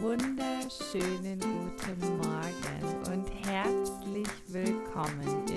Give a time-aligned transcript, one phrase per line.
[0.00, 5.47] wunderschönen guten Morgen und herzlich willkommen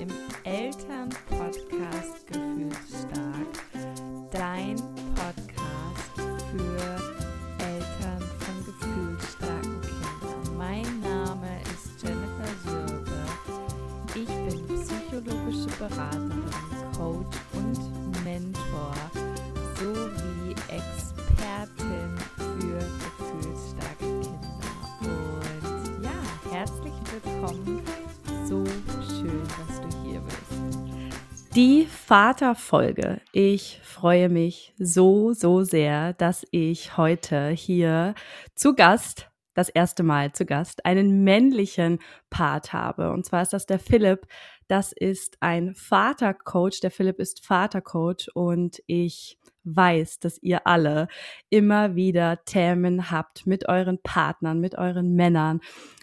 [32.12, 33.22] Vaterfolge.
[33.32, 38.16] Ich freue mich so, so sehr, dass ich heute hier
[38.54, 43.14] zu Gast, das erste Mal zu Gast, einen männlichen Part habe.
[43.14, 44.28] Und zwar ist das der Philipp.
[44.68, 46.82] Das ist ein Vatercoach.
[46.84, 51.08] Der Philipp ist Vatercoach und ich weiß, dass ihr alle
[51.50, 55.62] immer wieder Themen habt mit euren Partnern, mit euren Männern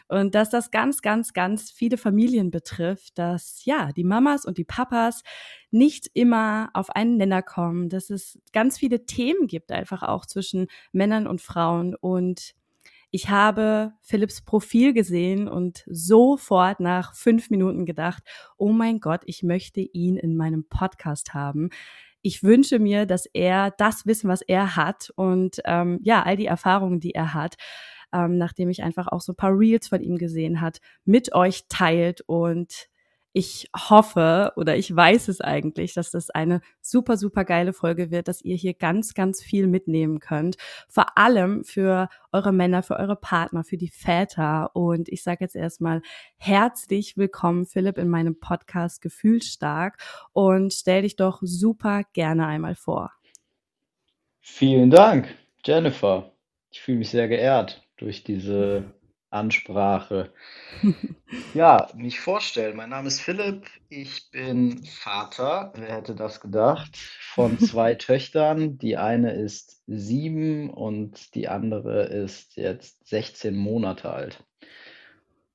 [0.09, 4.65] und dass das ganz, ganz, ganz viele Familien betrifft, dass ja, die Mamas und die
[4.65, 5.23] Papas
[5.71, 10.67] nicht immer auf einen Nenner kommen, dass es ganz viele Themen gibt einfach auch zwischen
[10.93, 11.95] Männern und Frauen.
[11.95, 12.55] Und
[13.11, 18.23] ich habe Philipps Profil gesehen und sofort nach fünf Minuten gedacht,
[18.57, 21.69] oh mein Gott, ich möchte ihn in meinem Podcast haben.
[22.23, 26.47] Ich wünsche mir, dass er das Wissen, was er hat und ähm, ja, all die
[26.47, 27.57] Erfahrungen, die er hat,
[28.13, 31.65] ähm, nachdem ich einfach auch so ein paar Reels von ihm gesehen hat, mit euch
[31.69, 32.89] teilt und
[33.39, 38.27] ich hoffe oder ich weiß es eigentlich, dass das eine super, super geile Folge wird,
[38.27, 40.57] dass ihr hier ganz, ganz viel mitnehmen könnt.
[40.89, 44.75] Vor allem für eure Männer, für eure Partner, für die Väter.
[44.75, 46.01] Und ich sage jetzt erstmal
[46.37, 49.99] herzlich willkommen, Philipp, in meinem Podcast Gefühlstark
[50.33, 53.13] und stell dich doch super gerne einmal vor.
[54.41, 55.29] Vielen Dank,
[55.65, 56.33] Jennifer.
[56.71, 58.85] Ich fühle mich sehr geehrt durch diese
[59.31, 60.33] Ansprache.
[61.55, 62.77] Ja, mich vorstellen.
[62.77, 63.67] Mein Name ist Philipp.
[63.89, 68.79] Ich bin Vater, wer hätte das gedacht, von zwei Töchtern.
[68.79, 74.45] Die eine ist sieben und die andere ist jetzt 16 Monate alt.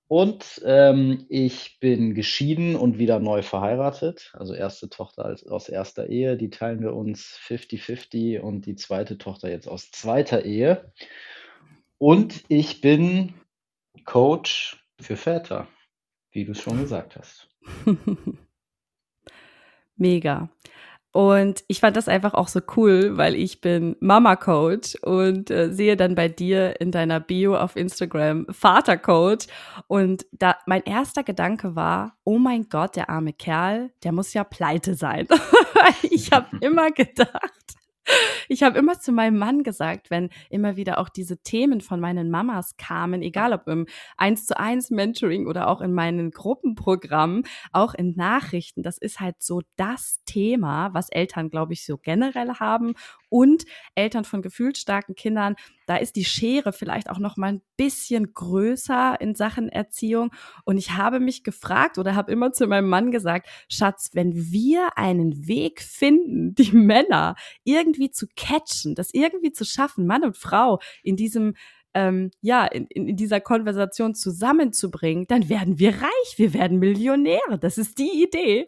[0.07, 4.31] Und ähm, ich bin geschieden und wieder neu verheiratet.
[4.33, 9.17] Also erste Tochter als, aus erster Ehe, die teilen wir uns 50-50 und die zweite
[9.17, 10.91] Tochter jetzt aus zweiter Ehe.
[12.03, 13.33] Und ich bin
[14.03, 15.69] Coach für Väter,
[16.33, 17.47] wie du es schon gesagt hast.
[19.95, 20.49] Mega.
[21.13, 25.95] Und ich fand das einfach auch so cool, weil ich bin Mama-Coach und äh, sehe
[25.95, 29.47] dann bei dir in deiner Bio auf Instagram Vater-Coach.
[29.87, 34.43] Und da mein erster Gedanke war, oh mein Gott, der arme Kerl, der muss ja
[34.43, 35.25] pleite sein.
[36.01, 37.75] ich habe immer gedacht,
[38.49, 42.29] ich habe immer zu meinem Mann gesagt, wenn immer wieder auch diese Themen von meinen
[42.29, 43.85] Mamas kamen, egal ob im
[44.17, 49.35] 1 zu 1 Mentoring oder auch in meinen Gruppenprogrammen, auch in Nachrichten, das ist halt
[49.39, 52.93] so das Thema, was Eltern, glaube ich, so generell haben
[53.29, 53.63] und
[53.95, 55.55] Eltern von gefühlsstarken Kindern,
[55.85, 60.31] da ist die Schere vielleicht auch noch mal ein bisschen größer in Sachen Erziehung.
[60.65, 64.97] Und ich habe mich gefragt oder habe immer zu meinem Mann gesagt, Schatz, wenn wir
[64.97, 70.79] einen Weg finden, die Männer irgendwie zu catchen, das irgendwie zu schaffen, Mann und Frau
[71.03, 71.55] in diesem
[71.93, 77.59] ähm, ja, in, in dieser Konversation zusammenzubringen, dann werden wir reich, wir werden Millionäre.
[77.59, 78.67] Das ist die Idee.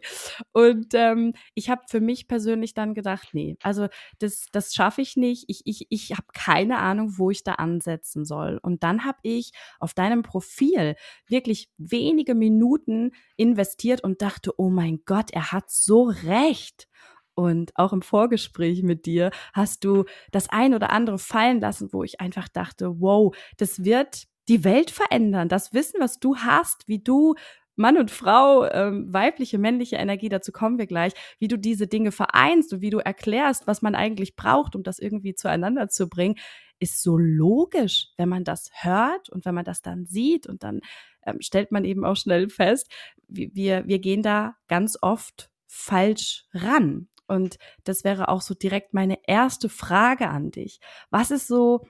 [0.52, 3.88] Und ähm, ich habe für mich persönlich dann gedacht, nee, also
[4.18, 5.44] das, das schaffe ich nicht.
[5.48, 8.58] Ich, ich, ich habe keine Ahnung, wo ich da ansetzen soll.
[8.62, 10.94] Und dann habe ich auf deinem Profil
[11.26, 16.88] wirklich wenige Minuten investiert und dachte, oh mein Gott, er hat so recht.
[17.36, 22.02] Und auch im Vorgespräch mit dir hast du das ein oder andere fallen lassen, wo
[22.02, 25.50] ich einfach dachte, wow, das wird die Welt verändern.
[25.50, 27.34] Das Wissen, was du hast, wie du
[27.74, 32.10] Mann und Frau, ähm, weibliche, männliche Energie, dazu kommen wir gleich, wie du diese Dinge
[32.10, 36.36] vereinst und wie du erklärst, was man eigentlich braucht, um das irgendwie zueinander zu bringen,
[36.78, 40.80] ist so logisch, wenn man das hört und wenn man das dann sieht und dann
[41.26, 42.90] ähm, stellt man eben auch schnell fest,
[43.28, 47.08] wir, wir gehen da ganz oft falsch ran.
[47.26, 50.80] Und das wäre auch so direkt meine erste Frage an dich.
[51.10, 51.86] Was ist so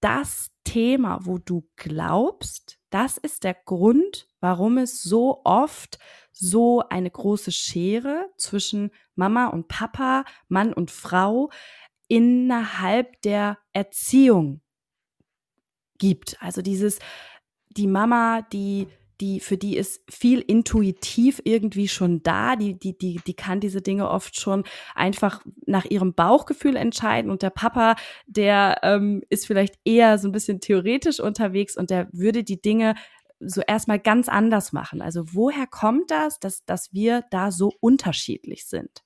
[0.00, 5.98] das Thema, wo du glaubst, das ist der Grund, warum es so oft
[6.32, 11.50] so eine große Schere zwischen Mama und Papa, Mann und Frau
[12.06, 14.62] innerhalb der Erziehung
[15.98, 16.40] gibt.
[16.40, 17.00] Also dieses,
[17.70, 18.88] die Mama, die
[19.20, 22.56] die, für die ist viel intuitiv irgendwie schon da.
[22.56, 27.30] Die, die, die, die kann diese Dinge oft schon einfach nach ihrem Bauchgefühl entscheiden.
[27.30, 32.08] Und der Papa, der ähm, ist vielleicht eher so ein bisschen theoretisch unterwegs und der
[32.12, 32.94] würde die Dinge
[33.40, 35.00] so erstmal ganz anders machen.
[35.02, 39.04] Also woher kommt das, dass, dass wir da so unterschiedlich sind?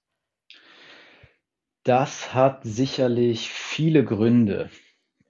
[1.85, 4.71] Das hat sicherlich viele Gründe.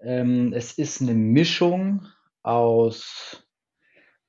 [0.01, 2.07] Ähm, es ist eine Mischung
[2.43, 3.45] aus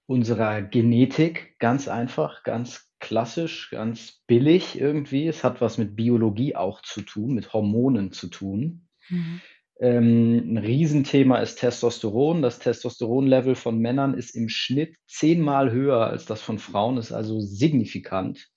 [0.05, 5.27] unserer Genetik, ganz einfach, ganz klassisch, ganz billig irgendwie.
[5.27, 8.87] Es hat was mit Biologie auch zu tun, mit Hormonen zu tun.
[9.09, 9.41] Mhm.
[9.79, 12.41] Ähm, ein Riesenthema ist Testosteron.
[12.41, 17.39] Das Testosteronlevel von Männern ist im Schnitt zehnmal höher als das von Frauen, ist also
[17.39, 18.49] signifikant.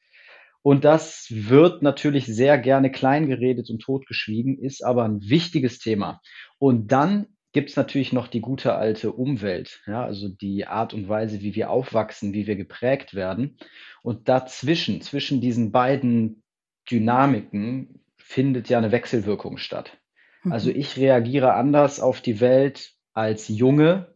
[0.63, 6.21] Und das wird natürlich sehr gerne kleingeredet und totgeschwiegen, ist aber ein wichtiges Thema.
[6.59, 11.09] Und dann gibt es natürlich noch die gute alte Umwelt, ja, also die Art und
[11.09, 13.57] Weise, wie wir aufwachsen, wie wir geprägt werden.
[14.03, 16.43] Und dazwischen, zwischen diesen beiden
[16.91, 19.97] Dynamiken, findet ja eine Wechselwirkung statt.
[20.45, 20.77] Also mhm.
[20.77, 24.15] ich reagiere anders auf die Welt als Junge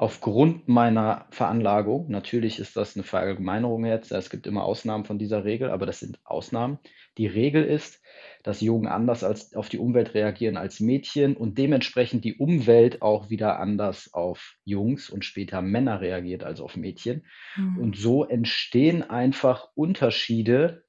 [0.00, 2.06] aufgrund meiner Veranlagung.
[2.08, 4.12] Natürlich ist das eine Verallgemeinerung jetzt.
[4.12, 6.78] Es gibt immer Ausnahmen von dieser Regel, aber das sind Ausnahmen.
[7.18, 8.00] Die Regel ist,
[8.42, 13.28] dass Jungen anders als auf die Umwelt reagieren als Mädchen und dementsprechend die Umwelt auch
[13.28, 17.26] wieder anders auf Jungs und später Männer reagiert als auf Mädchen.
[17.56, 17.76] Mhm.
[17.76, 20.82] Und so entstehen einfach Unterschiede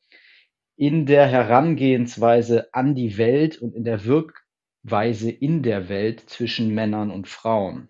[0.77, 7.11] in der Herangehensweise an die Welt und in der Wirkweise in der Welt zwischen Männern
[7.11, 7.89] und Frauen.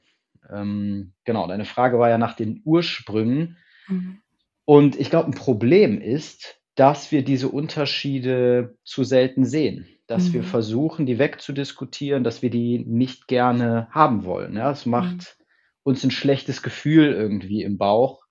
[0.52, 3.58] Ähm, genau, deine Frage war ja nach den Ursprüngen.
[3.88, 4.22] Mhm.
[4.66, 10.34] Und ich glaube, ein Problem ist, dass wir diese Unterschiede zu selten sehen, dass mhm.
[10.34, 14.56] wir versuchen, die wegzudiskutieren, dass wir die nicht gerne haben wollen.
[14.56, 15.46] Ja, es macht mhm.
[15.84, 18.24] uns ein schlechtes Gefühl irgendwie im Bauch,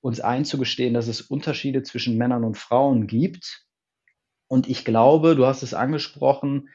[0.00, 3.66] uns einzugestehen, dass es Unterschiede zwischen Männern und Frauen gibt.
[4.46, 6.68] Und ich glaube, du hast es angesprochen,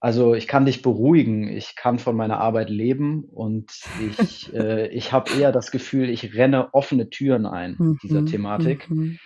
[0.00, 5.12] also ich kann dich beruhigen, ich kann von meiner Arbeit leben und ich, äh, ich
[5.12, 7.98] habe eher das Gefühl, ich renne offene Türen ein mhm.
[8.02, 8.88] dieser Thematik.
[8.88, 9.18] Mhm.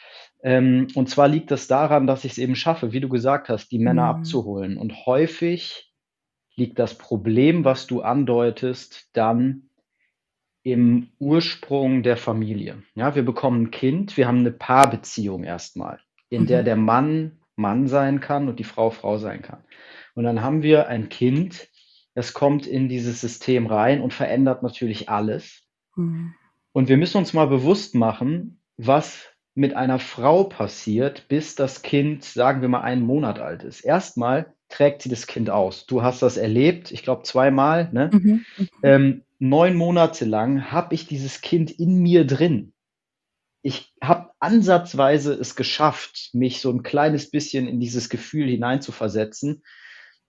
[0.42, 3.70] Ähm, und zwar liegt das daran, dass ich es eben schaffe, wie du gesagt hast,
[3.70, 4.20] die Männer mhm.
[4.20, 4.76] abzuholen.
[4.78, 5.92] Und häufig
[6.56, 9.68] liegt das Problem, was du andeutest, dann
[10.62, 12.82] im Ursprung der Familie.
[12.94, 16.46] Ja, wir bekommen ein Kind, wir haben eine Paarbeziehung erstmal, in mhm.
[16.46, 19.62] der der Mann Mann sein kann und die Frau Frau sein kann.
[20.14, 21.68] Und dann haben wir ein Kind,
[22.14, 25.62] das kommt in dieses System rein und verändert natürlich alles.
[25.96, 26.34] Mhm.
[26.72, 32.24] Und wir müssen uns mal bewusst machen, was mit einer Frau passiert, bis das Kind,
[32.24, 33.82] sagen wir mal, einen Monat alt ist.
[33.82, 35.86] Erstmal trägt sie das Kind aus.
[35.86, 37.90] Du hast das erlebt, ich glaube zweimal.
[37.92, 38.10] Ne?
[38.12, 38.44] Mhm.
[38.56, 38.68] Mhm.
[38.82, 42.72] Ähm, neun Monate lang habe ich dieses Kind in mir drin.
[43.60, 49.62] Ich habe ansatzweise es geschafft, mich so ein kleines bisschen in dieses Gefühl hineinzuversetzen.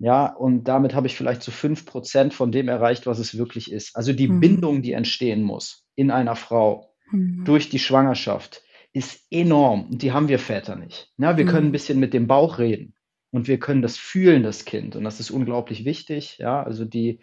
[0.03, 3.37] Ja, und damit habe ich vielleicht zu so fünf Prozent von dem erreicht, was es
[3.37, 3.95] wirklich ist.
[3.95, 4.41] Also die mhm.
[4.41, 7.45] Bindung, die entstehen muss in einer Frau mhm.
[7.45, 11.13] durch die Schwangerschaft, ist enorm und die haben wir Väter nicht.
[11.17, 11.49] Ja, wir mhm.
[11.49, 12.95] können ein bisschen mit dem Bauch reden
[13.31, 14.97] und wir können das fühlen, das Kind.
[14.97, 16.37] Und das ist unglaublich wichtig.
[16.37, 17.21] Ja, also die,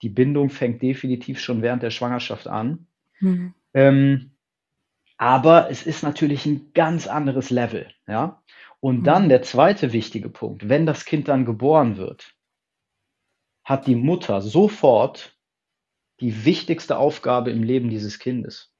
[0.00, 2.86] die Bindung fängt definitiv schon während der Schwangerschaft an.
[3.18, 3.54] Mhm.
[3.74, 4.30] Ähm,
[5.16, 7.88] aber es ist natürlich ein ganz anderes Level.
[8.06, 8.40] Ja,
[8.80, 9.04] und mhm.
[9.04, 12.34] dann der zweite wichtige Punkt, wenn das Kind dann geboren wird,
[13.62, 15.38] hat die Mutter sofort
[16.20, 18.74] die wichtigste Aufgabe im Leben dieses Kindes.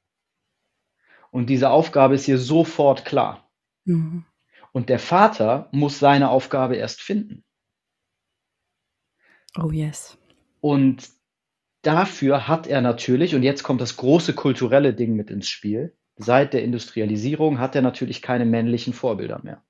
[1.30, 3.50] Und diese Aufgabe ist ihr sofort klar.
[3.84, 4.24] Mhm.
[4.72, 7.44] Und der Vater muss seine Aufgabe erst finden.
[9.58, 10.18] Oh yes.
[10.60, 11.08] Und
[11.82, 16.52] dafür hat er natürlich, und jetzt kommt das große kulturelle Ding mit ins Spiel, seit
[16.52, 19.64] der Industrialisierung hat er natürlich keine männlichen Vorbilder mehr.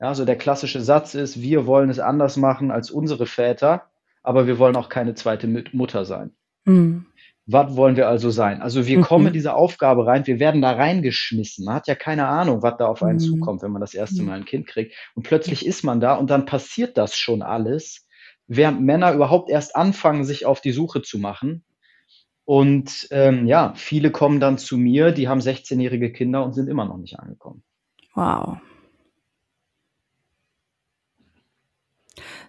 [0.00, 3.90] Ja, also der klassische Satz ist, wir wollen es anders machen als unsere Väter,
[4.22, 6.32] aber wir wollen auch keine zweite Mutter sein.
[6.64, 7.06] Mhm.
[7.46, 8.62] Was wollen wir also sein?
[8.62, 9.02] Also wir mhm.
[9.02, 11.66] kommen in diese Aufgabe rein, wir werden da reingeschmissen.
[11.66, 13.22] Man hat ja keine Ahnung, was da auf einen mhm.
[13.22, 14.94] zukommt, wenn man das erste Mal ein Kind kriegt.
[15.14, 18.08] Und plötzlich ist man da und dann passiert das schon alles,
[18.46, 21.64] während Männer überhaupt erst anfangen, sich auf die Suche zu machen.
[22.46, 26.86] Und ähm, ja, viele kommen dann zu mir, die haben 16-jährige Kinder und sind immer
[26.86, 27.62] noch nicht angekommen.
[28.14, 28.58] Wow.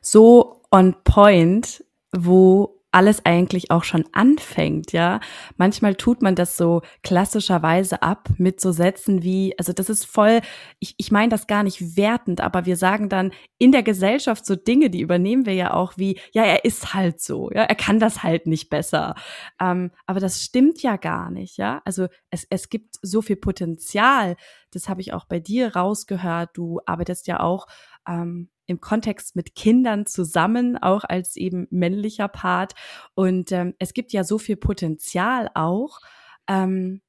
[0.02, 1.84] So on point,
[2.16, 5.20] wo alles eigentlich auch schon anfängt, ja.
[5.58, 10.40] Manchmal tut man das so klassischerweise ab mit so Sätzen wie, also das ist voll,
[10.80, 14.56] ich, ich meine das gar nicht wertend, aber wir sagen dann in der Gesellschaft so
[14.56, 18.00] Dinge, die übernehmen wir ja auch wie, ja, er ist halt so, ja, er kann
[18.00, 19.16] das halt nicht besser.
[19.60, 21.82] Ähm, aber das stimmt ja gar nicht, ja.
[21.84, 24.38] Also es, es gibt so viel Potenzial,
[24.72, 26.52] das habe ich auch bei dir rausgehört.
[26.54, 27.68] Du arbeitest ja auch
[28.08, 32.74] ähm, im Kontext mit Kindern zusammen, auch als eben männlicher Part.
[33.14, 36.00] Und ähm, es gibt ja so viel Potenzial auch,
[36.48, 37.02] ähm,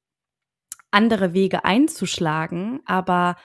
[0.91, 3.35] andere Wege einzuschlagen, aber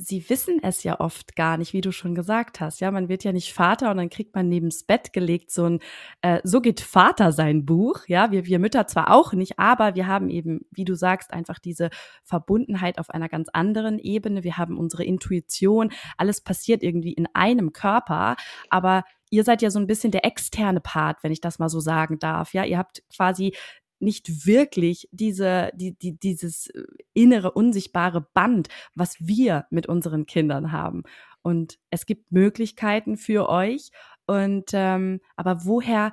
[0.00, 2.80] sie wissen es ja oft gar nicht, wie du schon gesagt hast.
[2.80, 5.80] Ja, man wird ja nicht Vater und dann kriegt man neben's Bett gelegt so ein
[6.22, 8.06] äh, So geht Vater sein Buch.
[8.06, 11.58] Ja, wir, wir Mütter zwar auch nicht, aber wir haben eben, wie du sagst, einfach
[11.58, 11.90] diese
[12.22, 14.44] Verbundenheit auf einer ganz anderen Ebene.
[14.44, 15.90] Wir haben unsere Intuition.
[16.16, 18.36] Alles passiert irgendwie in einem Körper,
[18.70, 21.80] aber ihr seid ja so ein bisschen der externe Part, wenn ich das mal so
[21.80, 22.54] sagen darf.
[22.54, 23.52] Ja, ihr habt quasi
[24.00, 30.72] nicht wirklich diese, die, die, dieses äh, innere, unsichtbare Band, was wir mit unseren Kindern
[30.72, 31.02] haben.
[31.42, 33.90] Und es gibt Möglichkeiten für euch.
[34.26, 36.12] Und ähm, aber woher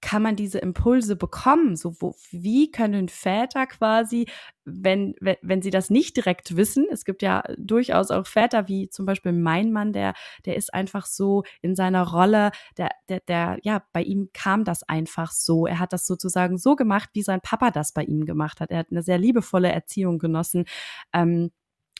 [0.00, 1.76] kann man diese Impulse bekommen?
[1.76, 4.26] So, wo, wie können Väter quasi,
[4.64, 8.88] wenn, wenn, wenn sie das nicht direkt wissen, es gibt ja durchaus auch Väter, wie
[8.90, 13.58] zum Beispiel mein Mann, der, der ist einfach so in seiner Rolle, der, der, der,
[13.62, 15.66] ja, bei ihm kam das einfach so.
[15.66, 18.70] Er hat das sozusagen so gemacht, wie sein Papa das bei ihm gemacht hat.
[18.70, 20.64] Er hat eine sehr liebevolle Erziehung genossen.
[21.12, 21.50] Ähm,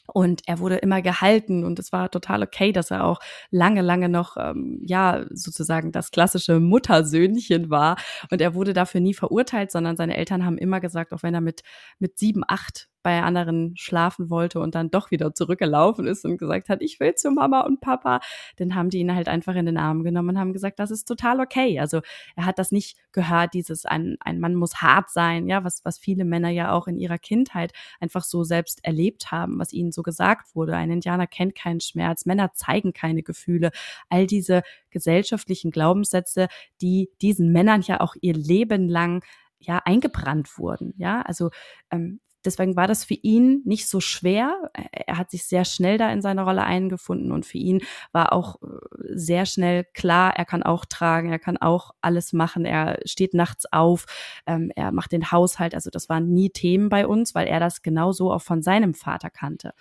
[0.07, 3.21] und er wurde immer gehalten und es war total okay, dass er auch
[3.51, 7.97] lange, lange noch, ähm, ja, sozusagen das klassische Muttersöhnchen war.
[8.31, 11.41] Und er wurde dafür nie verurteilt, sondern seine Eltern haben immer gesagt, auch wenn er
[11.41, 11.63] mit,
[11.99, 16.69] mit sieben, acht bei anderen schlafen wollte und dann doch wieder zurückgelaufen ist und gesagt
[16.69, 18.19] hat, ich will zu Mama und Papa,
[18.57, 21.05] dann haben die ihn halt einfach in den Arm genommen und haben gesagt, das ist
[21.05, 21.79] total okay.
[21.79, 22.01] Also
[22.35, 25.99] er hat das nicht gehört, dieses ein, ein Mann muss hart sein, ja, was, was
[25.99, 30.03] viele Männer ja auch in ihrer Kindheit einfach so selbst erlebt haben, was ihnen so
[30.03, 30.75] gesagt wurde.
[30.75, 33.71] Ein Indianer kennt keinen Schmerz, Männer zeigen keine Gefühle.
[34.09, 36.49] All diese gesellschaftlichen Glaubenssätze,
[36.83, 39.23] die diesen Männern ja auch ihr Leben lang
[39.61, 40.93] ja eingebrannt wurden.
[40.97, 41.51] Ja, also
[41.93, 44.71] ähm, Deswegen war das für ihn nicht so schwer.
[44.93, 48.63] Er hat sich sehr schnell da in seiner Rolle eingefunden und für ihn war auch
[48.63, 48.67] äh,
[49.15, 53.71] sehr schnell klar, er kann auch tragen, er kann auch alles machen, er steht nachts
[53.73, 54.07] auf,
[54.47, 55.75] ähm, er macht den Haushalt.
[55.75, 59.31] Also das waren nie Themen bei uns, weil er das genauso auch von seinem Vater
[59.31, 59.73] kannte.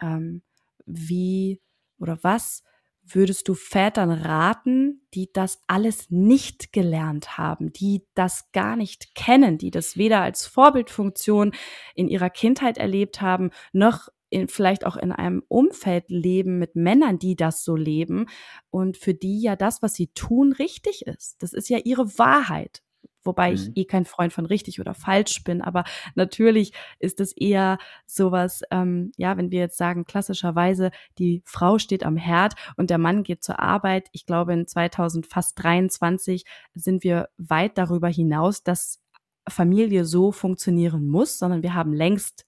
[0.00, 0.42] Ähm,
[0.84, 1.60] wie
[1.98, 2.62] oder was
[3.08, 9.58] würdest du Vätern raten, die das alles nicht gelernt haben, die das gar nicht kennen,
[9.58, 11.52] die das weder als Vorbildfunktion
[11.94, 17.18] in ihrer Kindheit erlebt haben, noch in, vielleicht auch in einem Umfeld leben mit Männern,
[17.18, 18.26] die das so leben
[18.70, 21.42] und für die ja das, was sie tun, richtig ist.
[21.42, 22.82] Das ist ja ihre Wahrheit.
[23.26, 23.72] Wobei ich mhm.
[23.74, 29.12] eh kein Freund von richtig oder falsch bin, aber natürlich ist es eher sowas, ähm,
[29.16, 33.42] ja, wenn wir jetzt sagen, klassischerweise, die Frau steht am Herd und der Mann geht
[33.42, 34.08] zur Arbeit.
[34.12, 39.00] Ich glaube, in 2023 sind wir weit darüber hinaus, dass
[39.48, 42.46] Familie so funktionieren muss, sondern wir haben längst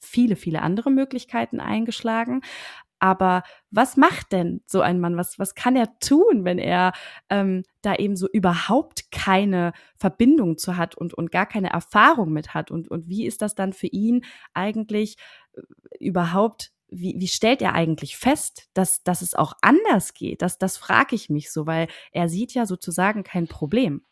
[0.00, 2.42] viele, viele andere Möglichkeiten eingeschlagen.
[3.04, 5.18] Aber was macht denn so ein Mann?
[5.18, 6.94] Was, was kann er tun, wenn er
[7.28, 12.54] ähm, da eben so überhaupt keine Verbindung zu hat und, und gar keine Erfahrung mit
[12.54, 12.70] hat?
[12.70, 15.18] Und, und wie ist das dann für ihn eigentlich
[15.52, 15.60] äh,
[16.00, 20.40] überhaupt wie, wie stellt er eigentlich fest, dass, dass es auch anders geht?
[20.40, 24.02] Das, das frage ich mich so, weil er sieht ja sozusagen kein Problem.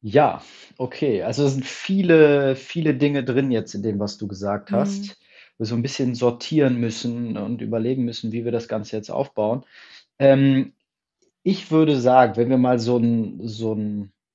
[0.00, 0.42] Ja,
[0.76, 1.22] okay.
[1.22, 5.02] Also es sind viele, viele Dinge drin jetzt in dem, was du gesagt hast.
[5.02, 5.25] Mhm
[5.58, 9.64] wir so ein bisschen sortieren müssen und überlegen müssen, wie wir das Ganze jetzt aufbauen.
[10.18, 10.74] Ähm,
[11.42, 13.74] ich würde sagen, wenn wir mal so ein so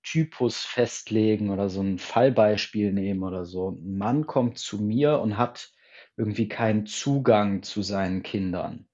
[0.04, 3.70] Typus festlegen oder so ein Fallbeispiel nehmen oder so.
[3.72, 5.72] Ein Mann kommt zu mir und hat
[6.18, 8.88] irgendwie keinen Zugang zu seinen Kindern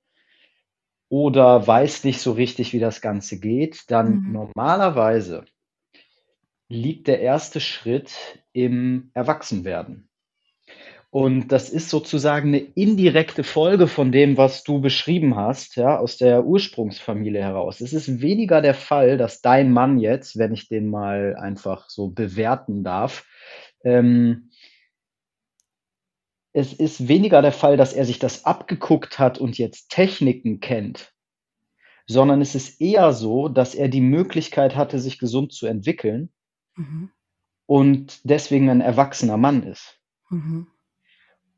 [1.09, 4.31] oder weiß nicht so richtig, wie das Ganze geht, dann Mhm.
[4.31, 5.43] normalerweise
[6.69, 10.09] liegt der erste Schritt im Erwachsenwerden.
[11.09, 16.17] Und das ist sozusagen eine indirekte Folge von dem, was du beschrieben hast, ja, aus
[16.17, 17.79] der Ursprungsfamilie heraus.
[17.81, 22.09] Es ist weniger der Fall, dass dein Mann jetzt, wenn ich den mal einfach so
[22.09, 23.25] bewerten darf,
[23.83, 24.49] ähm
[26.53, 31.13] es ist weniger der Fall, dass er sich das abgeguckt hat und jetzt Techniken kennt,
[32.07, 36.31] sondern es ist eher so, dass er die Möglichkeit hatte, sich gesund zu entwickeln
[36.75, 37.11] Mhm.
[37.67, 39.99] und deswegen ein erwachsener Mann ist.
[40.29, 40.67] Mhm.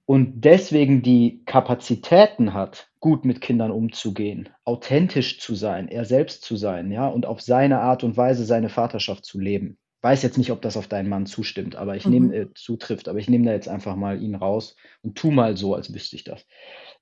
[0.10, 6.56] Und deswegen die Kapazitäten hat, gut mit Kindern umzugehen, authentisch zu sein, er selbst zu
[6.56, 9.78] sein, ja, und auf seine Art und Weise seine Vaterschaft zu leben.
[10.02, 12.12] Weiß jetzt nicht, ob das auf deinen Mann zustimmt, aber ich mhm.
[12.12, 15.56] nehme äh, zutrifft, aber ich nehme da jetzt einfach mal ihn raus und tu mal
[15.56, 16.44] so, als wüsste ich das.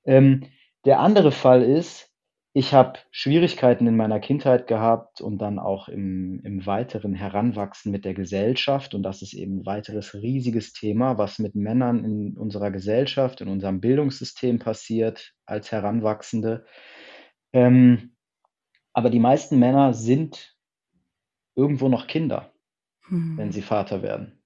[0.03, 0.43] Ähm,
[0.83, 2.11] der andere Fall ist,
[2.57, 8.03] ich habe Schwierigkeiten in meiner Kindheit gehabt und dann auch im, im weiteren Heranwachsen mit
[8.03, 8.95] der Gesellschaft.
[8.95, 13.47] Und das ist eben ein weiteres riesiges Thema, was mit Männern in unserer Gesellschaft, in
[13.47, 16.65] unserem Bildungssystem passiert als Heranwachsende.
[17.53, 18.15] Ähm,
[18.91, 20.57] aber die meisten Männer sind
[21.53, 22.53] irgendwo noch Kinder,
[23.07, 23.37] hm.
[23.37, 24.41] wenn sie Vater werden.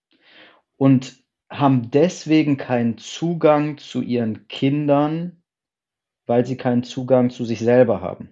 [0.75, 5.40] Und haben deswegen keinen Zugang zu ihren Kindern
[6.31, 8.29] weil sie keinen Zugang zu sich selber haben.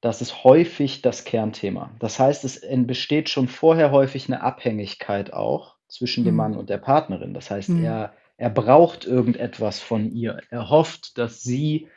[0.00, 1.92] Das ist häufig das Kernthema.
[1.98, 6.36] Das heißt, es besteht schon vorher häufig eine Abhängigkeit auch zwischen dem mhm.
[6.36, 7.34] Mann und der Partnerin.
[7.34, 7.84] Das heißt, mhm.
[7.84, 10.40] er, er braucht irgendetwas von ihr.
[10.50, 11.88] Er hofft, dass sie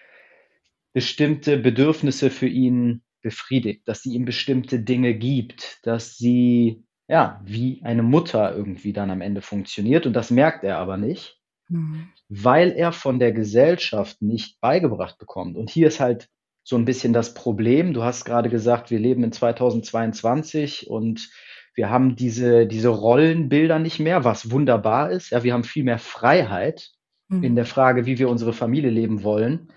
[0.91, 7.83] bestimmte Bedürfnisse für ihn befriedigt, dass sie ihm bestimmte Dinge gibt, dass sie ja wie
[7.83, 11.40] eine Mutter irgendwie dann am Ende funktioniert und das merkt er aber nicht.
[11.71, 12.09] Mhm.
[12.29, 15.57] Weil er von der Gesellschaft nicht beigebracht bekommt.
[15.57, 16.29] Und hier ist halt
[16.63, 17.93] so ein bisschen das Problem.
[17.93, 21.29] Du hast gerade gesagt, wir leben in 2022 und
[21.73, 25.31] wir haben diese, diese Rollenbilder nicht mehr, was wunderbar ist.
[25.31, 26.91] Ja, wir haben viel mehr Freiheit
[27.29, 27.43] mhm.
[27.43, 29.71] in der Frage, wie wir unsere Familie leben wollen.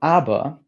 [0.00, 0.60] Aber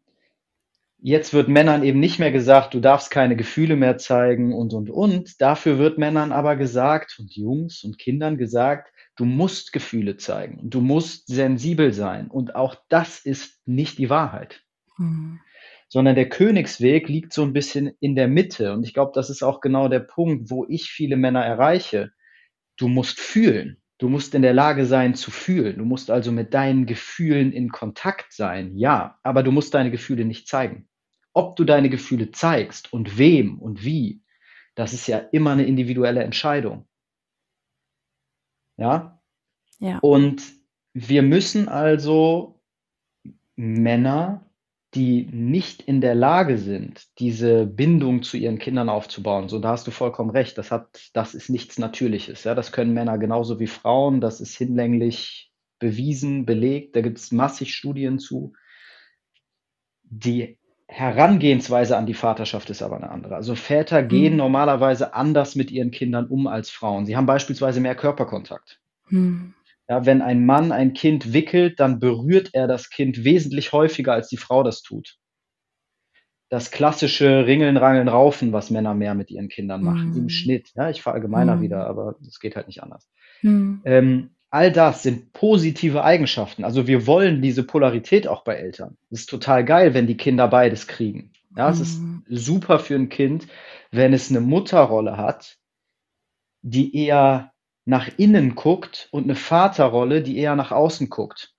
[0.99, 4.89] jetzt wird Männern eben nicht mehr gesagt, du darfst keine Gefühle mehr zeigen und, und,
[4.89, 5.41] und.
[5.41, 10.67] Dafür wird Männern aber gesagt und Jungs und Kindern gesagt, Du musst Gefühle zeigen.
[10.67, 12.31] Du musst sensibel sein.
[12.31, 14.63] Und auch das ist nicht die Wahrheit.
[14.97, 15.39] Mhm.
[15.89, 18.73] Sondern der Königsweg liegt so ein bisschen in der Mitte.
[18.73, 22.11] Und ich glaube, das ist auch genau der Punkt, wo ich viele Männer erreiche.
[22.77, 23.79] Du musst fühlen.
[23.99, 25.77] Du musst in der Lage sein zu fühlen.
[25.77, 28.75] Du musst also mit deinen Gefühlen in Kontakt sein.
[28.75, 30.89] Ja, aber du musst deine Gefühle nicht zeigen.
[31.31, 34.23] Ob du deine Gefühle zeigst und wem und wie,
[34.73, 36.87] das ist ja immer eine individuelle Entscheidung.
[38.81, 39.21] Ja?
[39.77, 39.99] Ja.
[39.99, 40.41] Und
[40.93, 42.59] wir müssen also
[43.55, 44.49] Männer,
[44.95, 49.85] die nicht in der Lage sind, diese Bindung zu ihren Kindern aufzubauen, so da hast
[49.85, 52.43] du vollkommen recht, das hat, das ist nichts Natürliches.
[52.43, 52.55] Ja?
[52.55, 57.75] Das können Männer genauso wie Frauen, das ist hinlänglich bewiesen, belegt, da gibt es massig
[57.75, 58.53] Studien zu.
[60.03, 60.57] Die
[60.93, 63.35] Herangehensweise an die Vaterschaft ist aber eine andere.
[63.35, 64.37] Also Väter gehen hm.
[64.37, 67.05] normalerweise anders mit ihren Kindern um als Frauen.
[67.05, 68.81] Sie haben beispielsweise mehr Körperkontakt.
[69.07, 69.53] Hm.
[69.87, 74.27] Ja, wenn ein Mann ein Kind wickelt, dann berührt er das Kind wesentlich häufiger, als
[74.27, 75.15] die Frau das tut.
[76.49, 80.23] Das klassische Ringeln, Rangeln, Raufen, was Männer mehr mit ihren Kindern machen, hm.
[80.23, 80.71] im Schnitt.
[80.75, 81.61] Ja, ich verallgemeiner hm.
[81.61, 83.09] wieder, aber es geht halt nicht anders.
[83.39, 83.81] Hm.
[83.85, 86.65] Ähm, All das sind positive Eigenschaften.
[86.65, 88.97] Also wir wollen diese Polarität auch bei Eltern.
[89.09, 91.31] Es ist total geil, wenn die Kinder beides kriegen.
[91.55, 91.73] Ja, mhm.
[91.73, 92.23] es ist mhm.
[92.29, 93.47] super für ein Kind,
[93.91, 95.57] wenn es eine Mutterrolle hat,
[96.61, 97.53] die eher
[97.85, 101.53] nach innen guckt und eine Vaterrolle, die eher nach außen guckt.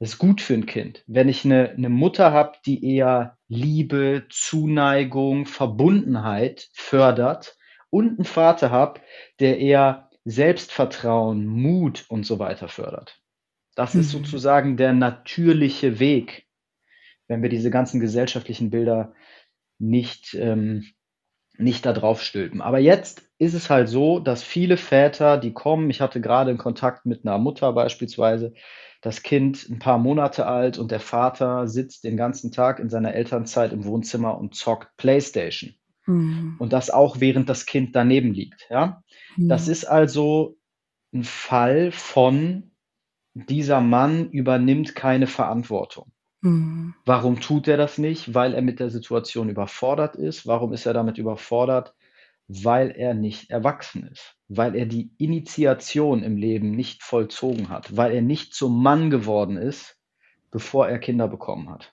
[0.00, 1.04] Das ist gut für ein Kind.
[1.06, 7.56] Wenn ich eine, eine Mutter habe, die eher Liebe, Zuneigung, Verbundenheit fördert
[7.90, 9.00] und einen Vater habe,
[9.38, 13.20] der eher Selbstvertrauen, Mut und so weiter fördert.
[13.74, 14.18] Das ist mhm.
[14.18, 16.46] sozusagen der natürliche Weg,
[17.28, 19.14] wenn wir diese ganzen gesellschaftlichen Bilder
[19.78, 20.84] nicht, ähm,
[21.56, 22.60] nicht da drauf stülpen.
[22.60, 26.58] Aber jetzt ist es halt so, dass viele Väter, die kommen, ich hatte gerade in
[26.58, 28.52] Kontakt mit einer Mutter beispielsweise,
[29.00, 33.14] das Kind ein paar Monate alt und der Vater sitzt den ganzen Tag in seiner
[33.14, 35.74] Elternzeit im Wohnzimmer und zockt Playstation.
[36.06, 36.56] Mhm.
[36.58, 38.66] Und das auch während das Kind daneben liegt.
[38.68, 39.02] Ja?
[39.36, 40.56] Das ist also
[41.12, 42.70] ein Fall von
[43.34, 46.12] dieser Mann übernimmt keine Verantwortung.
[46.42, 46.94] Mhm.
[47.04, 48.34] Warum tut er das nicht?
[48.34, 50.46] Weil er mit der Situation überfordert ist.
[50.46, 51.94] Warum ist er damit überfordert?
[52.48, 58.12] Weil er nicht erwachsen ist, weil er die Initiation im Leben nicht vollzogen hat, weil
[58.12, 59.96] er nicht zum Mann geworden ist,
[60.50, 61.92] bevor er Kinder bekommen hat.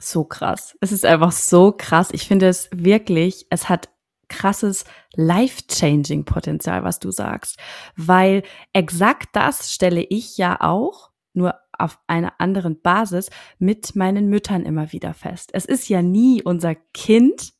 [0.00, 0.76] So krass.
[0.80, 2.10] Es ist einfach so krass.
[2.10, 3.90] Ich finde es wirklich, es hat
[4.30, 7.58] krasses life-changing Potenzial, was du sagst.
[7.96, 14.64] Weil exakt das stelle ich ja auch, nur auf einer anderen Basis, mit meinen Müttern
[14.64, 15.50] immer wieder fest.
[15.52, 17.52] Es ist ja nie unser Kind,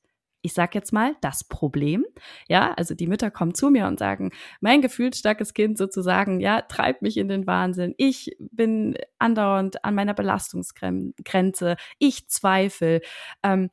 [0.42, 2.04] ich sag jetzt mal, das Problem.
[2.48, 4.30] Ja, also die Mütter kommen zu mir und sagen,
[4.60, 7.94] mein gefühlsstarkes Kind sozusagen, ja, treibt mich in den Wahnsinn.
[7.98, 11.76] Ich bin andauernd an meiner Belastungsgrenze.
[11.98, 13.00] Ich zweifle.
[13.42, 13.70] Ähm,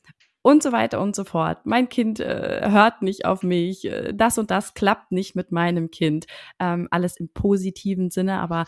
[0.47, 1.65] und so weiter und so fort.
[1.65, 5.91] Mein Kind äh, hört nicht auf mich, äh, das und das klappt nicht mit meinem
[5.91, 6.25] Kind.
[6.57, 8.63] Ähm, alles im positiven Sinne, aber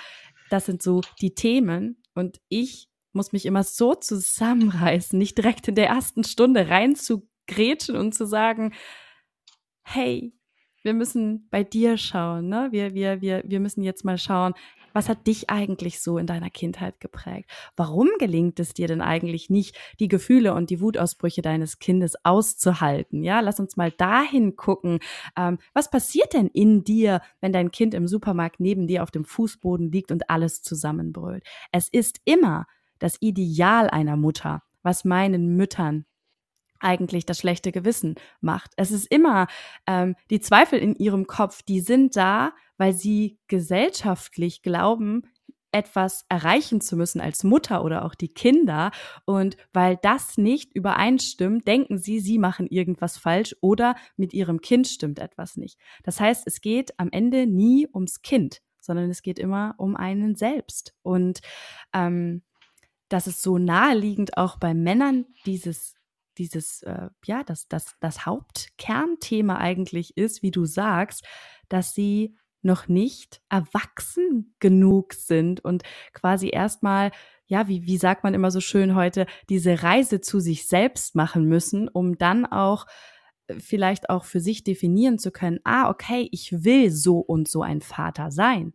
[0.49, 5.75] das sind so die Themen und ich muss mich immer so zusammenreißen, nicht direkt in
[5.75, 8.73] der ersten Stunde rein zu grätschen und zu sagen,
[9.81, 10.33] hey,
[10.83, 12.67] wir müssen bei dir schauen, ne?
[12.71, 14.53] Wir, wir, wir, wir müssen jetzt mal schauen,
[14.99, 17.49] was hat dich eigentlich so in deiner Kindheit geprägt?
[17.77, 23.23] Warum gelingt es dir denn eigentlich nicht, die Gefühle und die Wutausbrüche deines Kindes auszuhalten?
[23.23, 24.99] Ja, lass uns mal dahin gucken.
[25.37, 29.23] Ähm, was passiert denn in dir, wenn dein Kind im Supermarkt neben dir auf dem
[29.23, 31.45] Fußboden liegt und alles zusammenbrüllt?
[31.71, 32.67] Es ist immer
[32.99, 36.03] das Ideal einer Mutter, was meinen Müttern
[36.81, 38.71] eigentlich das schlechte Gewissen macht.
[38.75, 39.47] Es ist immer
[39.87, 45.23] ähm, die Zweifel in ihrem Kopf, die sind da, weil sie gesellschaftlich glauben,
[45.71, 48.91] etwas erreichen zu müssen als Mutter oder auch die Kinder.
[49.25, 54.87] Und weil das nicht übereinstimmt, denken sie, sie machen irgendwas falsch oder mit ihrem Kind
[54.87, 55.77] stimmt etwas nicht.
[56.03, 60.35] Das heißt, es geht am Ende nie ums Kind, sondern es geht immer um einen
[60.35, 60.95] selbst.
[61.03, 61.41] Und
[61.93, 62.41] ähm,
[63.09, 65.95] das ist so naheliegend auch bei Männern dieses
[66.37, 71.27] dieses, äh, ja, das, das, das Hauptkernthema eigentlich ist, wie du sagst,
[71.67, 77.11] dass sie noch nicht erwachsen genug sind und quasi erstmal,
[77.47, 81.45] ja, wie, wie sagt man immer so schön heute, diese Reise zu sich selbst machen
[81.45, 82.85] müssen, um dann auch
[83.47, 87.61] äh, vielleicht auch für sich definieren zu können, ah, okay, ich will so und so
[87.61, 88.73] ein Vater sein.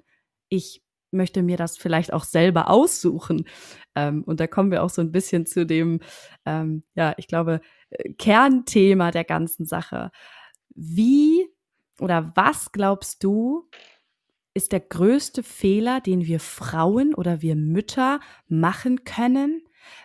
[0.48, 0.82] Ich
[1.14, 3.46] möchte mir das vielleicht auch selber aussuchen.
[3.94, 6.00] Ähm, und da kommen wir auch so ein bisschen zu dem,
[6.44, 10.10] ähm, ja, ich glaube, äh, Kernthema der ganzen Sache.
[10.74, 11.48] Wie
[12.00, 13.68] oder was glaubst du,
[14.54, 19.62] ist der größte Fehler, den wir Frauen oder wir Mütter machen können,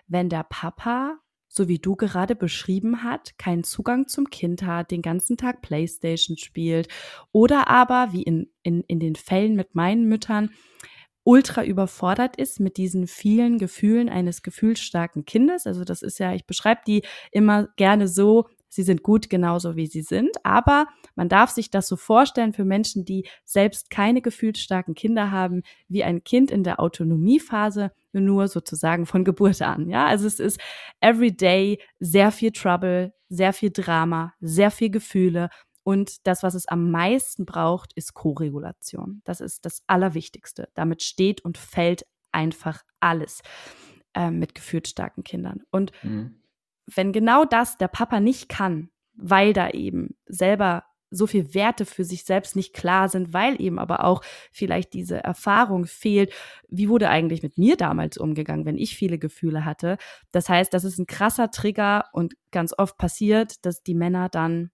[0.07, 5.01] wenn der Papa, so wie du gerade beschrieben hat, keinen Zugang zum Kind hat, den
[5.01, 6.87] ganzen Tag Playstation spielt
[7.31, 10.51] oder aber, wie in, in, in den Fällen mit meinen Müttern,
[11.23, 15.67] ultra überfordert ist mit diesen vielen Gefühlen eines gefühlsstarken Kindes.
[15.67, 19.87] Also das ist ja, ich beschreibe die immer gerne so, sie sind gut genauso wie
[19.87, 24.95] sie sind, aber man darf sich das so vorstellen für Menschen, die selbst keine gefühlsstarken
[24.95, 29.89] Kinder haben, wie ein Kind in der Autonomiephase, nur sozusagen von Geburt an.
[29.89, 30.59] Ja, also es ist
[31.01, 35.49] everyday sehr viel Trouble, sehr viel Drama, sehr viel Gefühle
[35.83, 39.21] und das, was es am meisten braucht, ist Koregulation.
[39.25, 40.69] Das ist das Allerwichtigste.
[40.75, 43.41] Damit steht und fällt einfach alles
[44.13, 45.63] äh, mit gefühlsstarken Kindern.
[45.71, 46.38] Und mhm.
[46.95, 52.03] Wenn genau das der Papa nicht kann, weil da eben selber so viel Werte für
[52.03, 54.21] sich selbst nicht klar sind, weil eben aber auch
[54.51, 56.31] vielleicht diese Erfahrung fehlt.
[56.67, 59.97] Wie wurde eigentlich mit mir damals umgegangen, wenn ich viele Gefühle hatte?
[60.31, 64.69] Das heißt, das ist ein krasser Trigger und ganz oft passiert, dass die Männer dann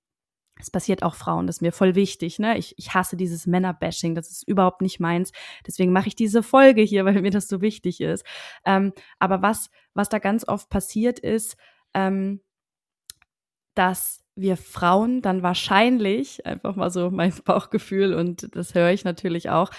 [0.58, 2.39] es passiert auch Frauen, das ist mir voll wichtig.
[2.39, 2.58] Ne?
[2.58, 5.34] Ich, ich hasse dieses Männerbashing, das ist überhaupt nicht meins.
[5.67, 8.25] Deswegen mache ich diese Folge hier, weil mir das so wichtig ist.
[8.65, 11.58] Ähm, aber was, was da ganz oft passiert ist,
[11.96, 12.42] ähm,
[13.74, 19.50] dass wir Frauen dann wahrscheinlich, einfach mal so mein Bauchgefühl und das höre ich natürlich
[19.50, 19.72] auch,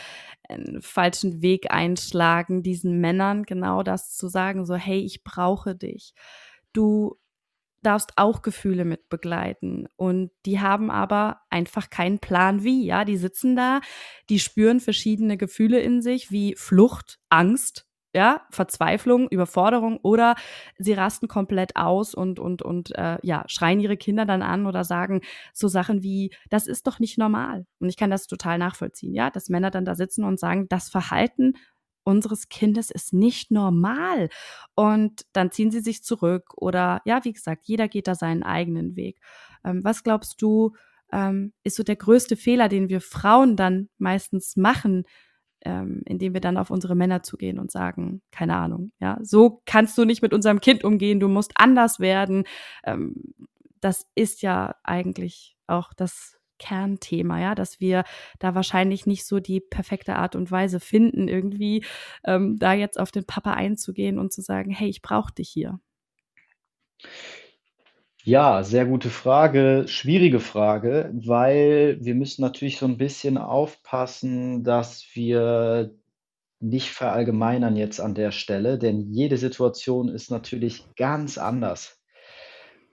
[0.48, 6.14] einen falschen Weg einschlagen, diesen Männern genau das zu sagen, so hey, ich brauche dich.
[6.72, 7.18] Du
[7.82, 9.86] darfst auch Gefühle mit begleiten.
[9.96, 12.84] Und die haben aber einfach keinen Plan wie.
[12.84, 13.80] Ja, die sitzen da,
[14.28, 17.85] die spüren verschiedene Gefühle in sich, wie Flucht, Angst,
[18.16, 20.34] ja, Verzweiflung, Überforderung oder
[20.78, 24.84] sie rasten komplett aus und und und äh, ja schreien ihre Kinder dann an oder
[24.84, 25.20] sagen
[25.52, 29.30] so Sachen wie das ist doch nicht normal und ich kann das total nachvollziehen, ja,
[29.30, 31.52] dass Männer dann da sitzen und sagen das Verhalten
[32.04, 34.28] unseres Kindes ist nicht normal.
[34.76, 38.94] Und dann ziehen sie sich zurück oder ja, wie gesagt, jeder geht da seinen eigenen
[38.94, 39.18] Weg.
[39.64, 40.72] Ähm, was glaubst du,
[41.12, 45.02] ähm, ist so der größte Fehler, den wir Frauen dann meistens machen,
[45.66, 49.98] ähm, indem wir dann auf unsere Männer zugehen und sagen, keine Ahnung, ja, so kannst
[49.98, 52.44] du nicht mit unserem Kind umgehen, du musst anders werden.
[52.84, 53.34] Ähm,
[53.80, 58.04] das ist ja eigentlich auch das Kernthema, ja, dass wir
[58.38, 61.84] da wahrscheinlich nicht so die perfekte Art und Weise finden, irgendwie
[62.24, 65.80] ähm, da jetzt auf den Papa einzugehen und zu sagen, hey, ich brauche dich hier.
[68.28, 75.06] Ja, sehr gute Frage, schwierige Frage, weil wir müssen natürlich so ein bisschen aufpassen, dass
[75.14, 75.94] wir
[76.58, 82.02] nicht verallgemeinern jetzt an der Stelle, denn jede Situation ist natürlich ganz anders.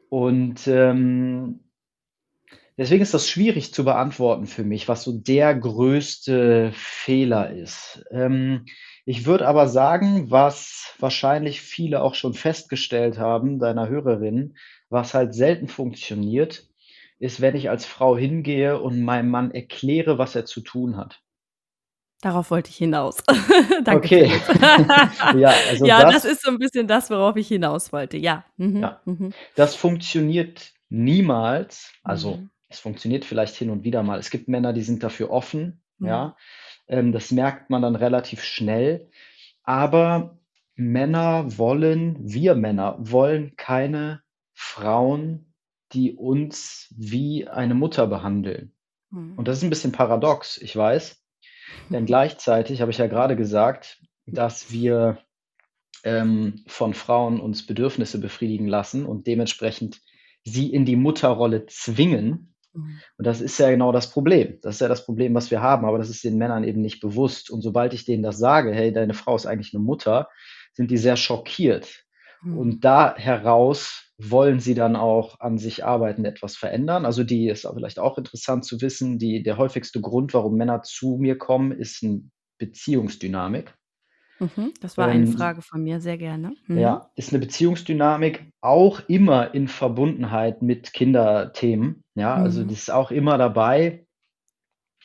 [0.09, 1.61] Und ähm,
[2.77, 8.03] Deswegen ist das schwierig zu beantworten für mich, was so der größte Fehler ist.
[8.11, 8.65] Ähm,
[9.05, 14.55] ich würde aber sagen, was wahrscheinlich viele auch schon festgestellt haben, deiner Hörerin,
[14.89, 16.67] was halt selten funktioniert,
[17.19, 21.21] ist, wenn ich als Frau hingehe und meinem Mann erkläre, was er zu tun hat.
[22.21, 23.17] Darauf wollte ich hinaus.
[23.83, 23.97] Danke.
[23.97, 24.31] Okay.
[25.37, 28.17] ja, also ja das, das, ist so ein bisschen das, worauf ich hinaus wollte.
[28.17, 28.45] Ja.
[28.55, 28.81] Mhm.
[28.81, 29.01] ja.
[29.03, 29.33] Mhm.
[29.55, 31.91] Das funktioniert niemals.
[32.01, 32.49] Also mhm.
[32.73, 34.19] Es funktioniert vielleicht hin und wieder mal.
[34.19, 35.81] Es gibt Männer, die sind dafür offen.
[35.97, 36.07] Mhm.
[36.07, 36.37] Ja.
[36.87, 39.09] Ähm, das merkt man dann relativ schnell.
[39.63, 40.39] Aber
[40.75, 44.21] Männer wollen, wir Männer wollen keine
[44.53, 45.53] Frauen,
[45.93, 48.73] die uns wie eine Mutter behandeln.
[49.11, 49.37] Mhm.
[49.37, 51.23] Und das ist ein bisschen paradox, ich weiß.
[51.89, 55.19] Denn gleichzeitig habe ich ja gerade gesagt, dass wir
[56.03, 60.01] ähm, von Frauen uns Bedürfnisse befriedigen lassen und dementsprechend
[60.43, 62.52] sie in die Mutterrolle zwingen.
[62.73, 62.99] Mhm.
[63.17, 64.59] Und das ist ja genau das Problem.
[64.61, 66.99] Das ist ja das Problem, was wir haben, aber das ist den Männern eben nicht
[66.99, 67.49] bewusst.
[67.49, 70.29] Und sobald ich denen das sage, hey, deine Frau ist eigentlich eine Mutter,
[70.73, 72.03] sind die sehr schockiert.
[72.41, 72.57] Mhm.
[72.57, 77.05] Und da heraus wollen sie dann auch an sich arbeiten, etwas verändern.
[77.05, 81.17] Also die ist vielleicht auch interessant zu wissen, die, der häufigste Grund, warum Männer zu
[81.19, 82.23] mir kommen, ist eine
[82.57, 83.73] Beziehungsdynamik.
[84.39, 86.55] Mhm, das war eine Frage von mir, sehr gerne.
[86.67, 86.77] Mhm.
[86.77, 92.02] Ja, ist eine Beziehungsdynamik auch immer in Verbundenheit mit Kinderthemen.
[92.15, 92.67] Ja, also mhm.
[92.69, 94.05] das ist auch immer dabei.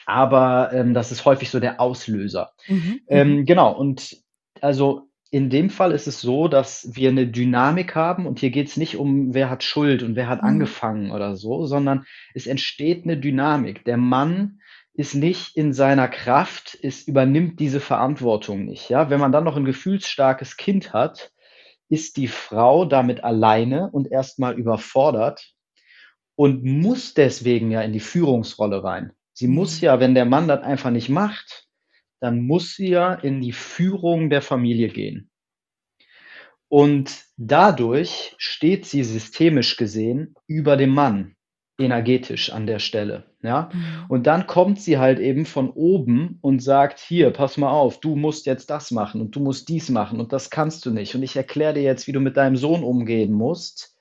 [0.06, 2.52] Aber ähm, das ist häufig so der Auslöser.
[2.66, 3.44] Mhm, ähm, mhm.
[3.44, 4.16] genau, und
[4.60, 8.68] also in dem Fall ist es so, dass wir eine Dynamik haben und hier geht
[8.68, 10.48] es nicht um, wer hat Schuld und wer hat mhm.
[10.48, 13.84] angefangen oder so, sondern es entsteht eine Dynamik.
[13.84, 14.60] Der Mann
[14.94, 18.88] ist nicht in seiner Kraft, es übernimmt diese Verantwortung nicht.
[18.88, 21.30] Ja, wenn man dann noch ein gefühlsstarkes Kind hat,
[21.90, 25.54] ist die Frau damit alleine und erstmal überfordert
[26.38, 29.10] und muss deswegen ja in die Führungsrolle rein.
[29.32, 29.86] Sie muss mhm.
[29.86, 31.66] ja, wenn der Mann das einfach nicht macht,
[32.20, 35.30] dann muss sie ja in die Führung der Familie gehen.
[36.68, 41.34] Und dadurch steht sie systemisch gesehen über dem Mann,
[41.76, 43.24] energetisch an der Stelle.
[43.42, 43.70] Ja?
[43.72, 44.04] Mhm.
[44.08, 48.14] Und dann kommt sie halt eben von oben und sagt, hier, pass mal auf, du
[48.14, 51.16] musst jetzt das machen und du musst dies machen und das kannst du nicht.
[51.16, 53.97] Und ich erkläre dir jetzt, wie du mit deinem Sohn umgehen musst.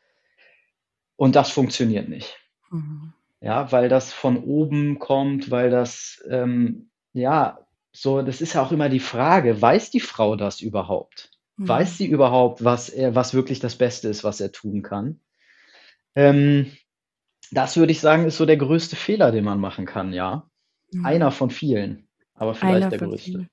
[1.18, 2.38] Und das funktioniert nicht.
[2.72, 3.12] Mhm.
[3.42, 7.60] Ja, weil das von oben kommt, weil das ähm, ja
[7.92, 11.32] so, das ist ja auch immer die Frage, weiß die Frau das überhaupt?
[11.58, 11.68] Mhm.
[11.68, 15.20] Weiß sie überhaupt, was er, was wirklich das Beste ist, was er tun kann?
[16.16, 16.72] Ähm,
[17.52, 20.48] das würde ich sagen, ist so der größte Fehler, den man machen kann, ja.
[20.92, 21.06] Mhm.
[21.06, 23.32] Einer von vielen, aber vielleicht Einer der größte.
[23.32, 23.50] Vielen.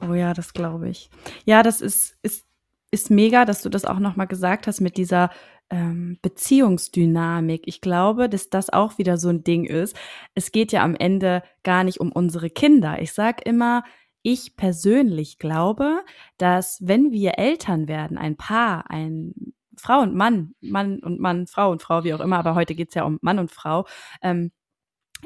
[0.00, 1.10] Oh ja, das glaube ich.
[1.44, 2.46] Ja, das ist, ist,
[2.90, 5.30] ist mega, dass du das auch nochmal gesagt hast mit dieser
[5.70, 7.62] ähm, Beziehungsdynamik.
[7.66, 9.96] Ich glaube, dass das auch wieder so ein Ding ist.
[10.34, 13.00] Es geht ja am Ende gar nicht um unsere Kinder.
[13.00, 13.84] Ich sag immer,
[14.22, 16.00] ich persönlich glaube,
[16.36, 21.70] dass wenn wir Eltern werden, ein Paar, ein Frau und Mann, Mann und Mann, Frau
[21.70, 23.86] und Frau, wie auch immer, aber heute geht's ja um Mann und Frau,
[24.20, 24.50] ähm,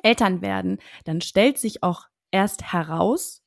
[0.03, 3.43] Eltern werden, dann stellt sich auch erst heraus,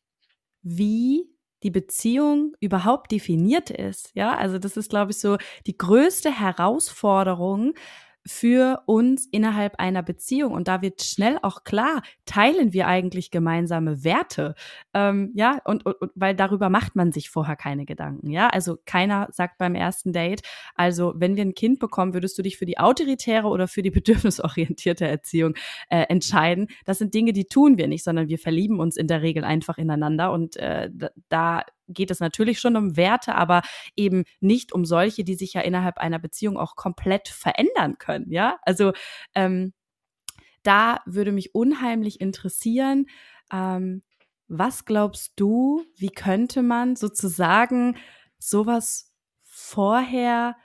[0.62, 1.30] wie
[1.68, 4.12] die Beziehung überhaupt definiert ist.
[4.14, 7.74] Ja, also das ist, glaube ich, so die größte Herausforderung,
[8.28, 10.54] für uns innerhalb einer Beziehung.
[10.54, 14.56] Und da wird schnell auch klar, teilen wir eigentlich gemeinsame Werte.
[14.94, 18.30] Ähm, ja, und, und, und weil darüber macht man sich vorher keine Gedanken.
[18.30, 20.42] Ja, also keiner sagt beim ersten Date,
[20.76, 23.92] also wenn wir ein Kind bekommen, würdest du dich für die autoritäre oder für die
[23.98, 25.56] bedürfnisorientierte Erziehung
[25.90, 26.68] äh, entscheiden.
[26.86, 29.78] Das sind Dinge, die tun wir nicht, sondern wir verlieben uns in der Regel einfach
[29.78, 30.32] ineinander.
[30.32, 30.90] Und äh,
[31.30, 33.62] da geht es natürlich schon um Werte, aber
[33.96, 38.32] eben nicht um solche, die sich ja innerhalb einer Beziehung auch komplett verändern können.
[38.32, 38.94] Ja, also
[39.36, 39.74] ähm,
[40.64, 43.08] da würde mich unheimlich interessieren,
[43.52, 44.04] ähm,
[44.48, 47.98] was glaubst du, wie könnte man sozusagen
[48.40, 50.56] sowas vorher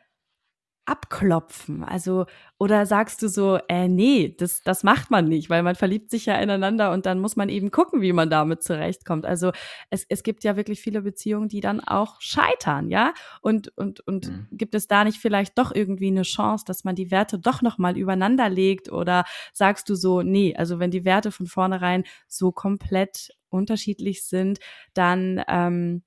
[0.84, 1.84] abklopfen?
[1.84, 2.26] Also,
[2.58, 6.26] oder sagst du so, äh, nee, das, das macht man nicht, weil man verliebt sich
[6.26, 9.26] ja ineinander und dann muss man eben gucken, wie man damit zurechtkommt.
[9.26, 9.52] Also,
[9.90, 13.14] es, es gibt ja wirklich viele Beziehungen, die dann auch scheitern, ja?
[13.40, 14.48] Und, und, und mhm.
[14.52, 17.96] gibt es da nicht vielleicht doch irgendwie eine Chance, dass man die Werte doch nochmal
[17.96, 18.90] übereinander legt?
[18.90, 24.58] Oder sagst du so, nee, also wenn die Werte von vornherein so komplett unterschiedlich sind,
[24.94, 26.02] dann, ähm,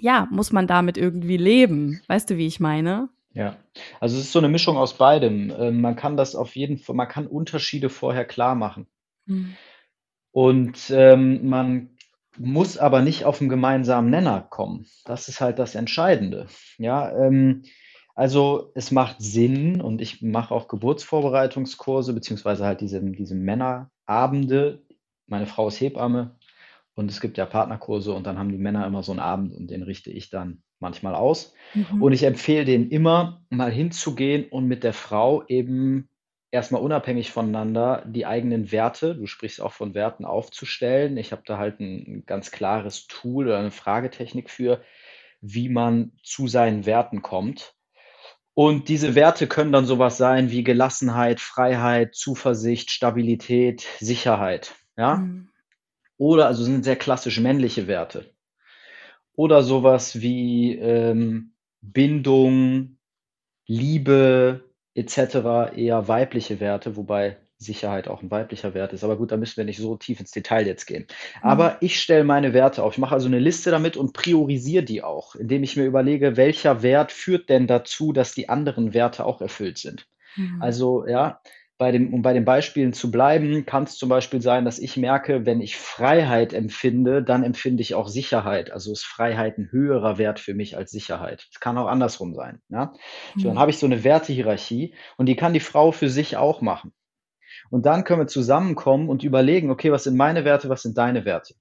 [0.00, 2.00] ja, muss man damit irgendwie leben.
[2.06, 3.08] Weißt du, wie ich meine?
[3.38, 3.56] Ja,
[4.00, 5.52] also es ist so eine Mischung aus beidem.
[5.58, 8.86] Ähm, man kann das auf jeden Fall man kann Unterschiede vorher klar machen.
[9.26, 9.56] Mhm.
[10.32, 11.90] Und, ähm, man
[12.38, 14.86] muss aber nicht auf 'n gemeinsamen Nenner kommen.
[15.06, 16.46] Das ist halt das Entscheidende.
[16.78, 17.64] Ja, ähm,
[18.16, 24.82] Also es macht Sinn und ich mache auch Geburtsvorbereitungskurse, beziehungsweise halt diese, diese Männerabende.
[25.28, 26.36] Meine Frau ist Hebamme
[26.94, 29.70] und es gibt ja Partnerkurse und dann haben die Männer immer so einen Abend und
[29.70, 31.54] den richte ich dann manchmal aus.
[31.74, 32.02] Mhm.
[32.02, 36.08] Und ich empfehle denen immer, mal hinzugehen und mit der Frau eben
[36.50, 41.16] erstmal unabhängig voneinander die eigenen Werte, du sprichst auch von Werten, aufzustellen.
[41.16, 44.82] Ich habe da halt ein ganz klares Tool oder eine Fragetechnik für,
[45.40, 47.74] wie man zu seinen Werten kommt.
[48.54, 54.74] Und diese Werte können dann sowas sein wie Gelassenheit, Freiheit, Zuversicht, Stabilität, Sicherheit.
[54.96, 55.16] Ja?
[55.16, 55.48] Mhm.
[56.16, 58.34] Oder also sind sehr klassisch männliche Werte.
[59.38, 62.98] Oder sowas wie ähm, Bindung,
[63.68, 65.76] Liebe etc.
[65.76, 69.04] eher weibliche Werte, wobei Sicherheit auch ein weiblicher Wert ist.
[69.04, 71.06] Aber gut, da müssen wir nicht so tief ins Detail jetzt gehen.
[71.40, 72.94] Aber ich stelle meine Werte auf.
[72.94, 76.82] Ich mache also eine Liste damit und priorisiere die auch, indem ich mir überlege, welcher
[76.82, 80.08] Wert führt denn dazu, dass die anderen Werte auch erfüllt sind.
[80.34, 80.60] Mhm.
[80.60, 81.40] Also ja,
[81.78, 84.96] bei dem, um bei den Beispielen zu bleiben, kann es zum Beispiel sein, dass ich
[84.96, 88.72] merke, wenn ich Freiheit empfinde, dann empfinde ich auch Sicherheit.
[88.72, 91.46] Also ist Freiheit ein höherer Wert für mich als Sicherheit.
[91.52, 92.60] Es kann auch andersrum sein.
[92.68, 92.92] Ja?
[93.36, 93.60] So, dann Mhm.
[93.60, 96.92] habe ich so eine Wertehierarchie und die kann die Frau für sich auch machen.
[97.70, 101.24] Und dann können wir zusammenkommen und überlegen, okay, was sind meine Werte, was sind deine
[101.24, 101.54] Werte?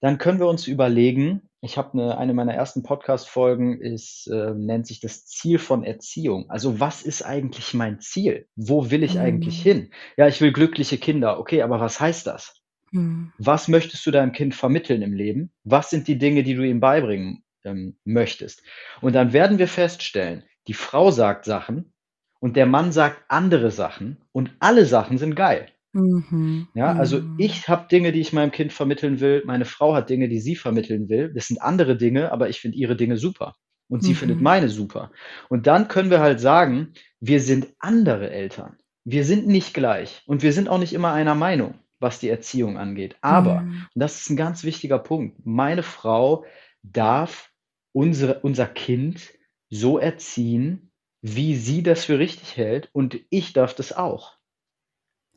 [0.00, 4.86] Dann können wir uns überlegen, ich habe eine, eine meiner ersten Podcast-Folgen ist, äh, nennt
[4.86, 6.50] sich das Ziel von Erziehung.
[6.50, 8.48] Also was ist eigentlich mein Ziel?
[8.56, 9.62] Wo will ich eigentlich Mhm.
[9.62, 9.90] hin?
[10.16, 11.38] Ja, ich will glückliche Kinder.
[11.38, 12.60] Okay, aber was heißt das?
[12.90, 13.32] Mhm.
[13.38, 15.52] Was möchtest du deinem Kind vermitteln im Leben?
[15.62, 18.62] Was sind die Dinge, die du ihm beibringen ähm, möchtest?
[19.00, 21.92] Und dann werden wir feststellen, die Frau sagt Sachen
[22.40, 25.68] und der Mann sagt andere Sachen und alle Sachen sind geil.
[25.94, 26.68] Mhm.
[26.74, 27.36] Ja, also Mhm.
[27.36, 30.56] ich habe Dinge, die ich meinem Kind vermitteln will, meine Frau hat Dinge, die sie
[30.56, 31.32] vermitteln will.
[31.34, 33.56] Das sind andere Dinge, aber ich finde ihre Dinge super
[33.88, 34.42] und sie findet Mhm.
[34.42, 35.12] meine super.
[35.50, 38.78] Und dann können wir halt sagen, wir sind andere Eltern.
[39.04, 42.78] Wir sind nicht gleich und wir sind auch nicht immer einer Meinung, was die Erziehung
[42.78, 43.16] angeht.
[43.20, 43.88] Aber, Mhm.
[43.94, 46.44] und das ist ein ganz wichtiger Punkt, meine Frau
[46.82, 47.50] darf
[47.92, 49.32] unsere, unser Kind
[49.68, 54.38] so erziehen, wie sie das für richtig hält und ich darf das auch.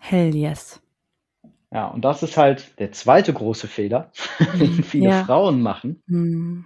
[0.08, 0.82] Hell yes.
[1.74, 4.12] Ja, und das ist halt der zweite große Fehler,
[4.60, 5.24] den viele Ja.
[5.26, 6.63] Frauen machen, Mhm.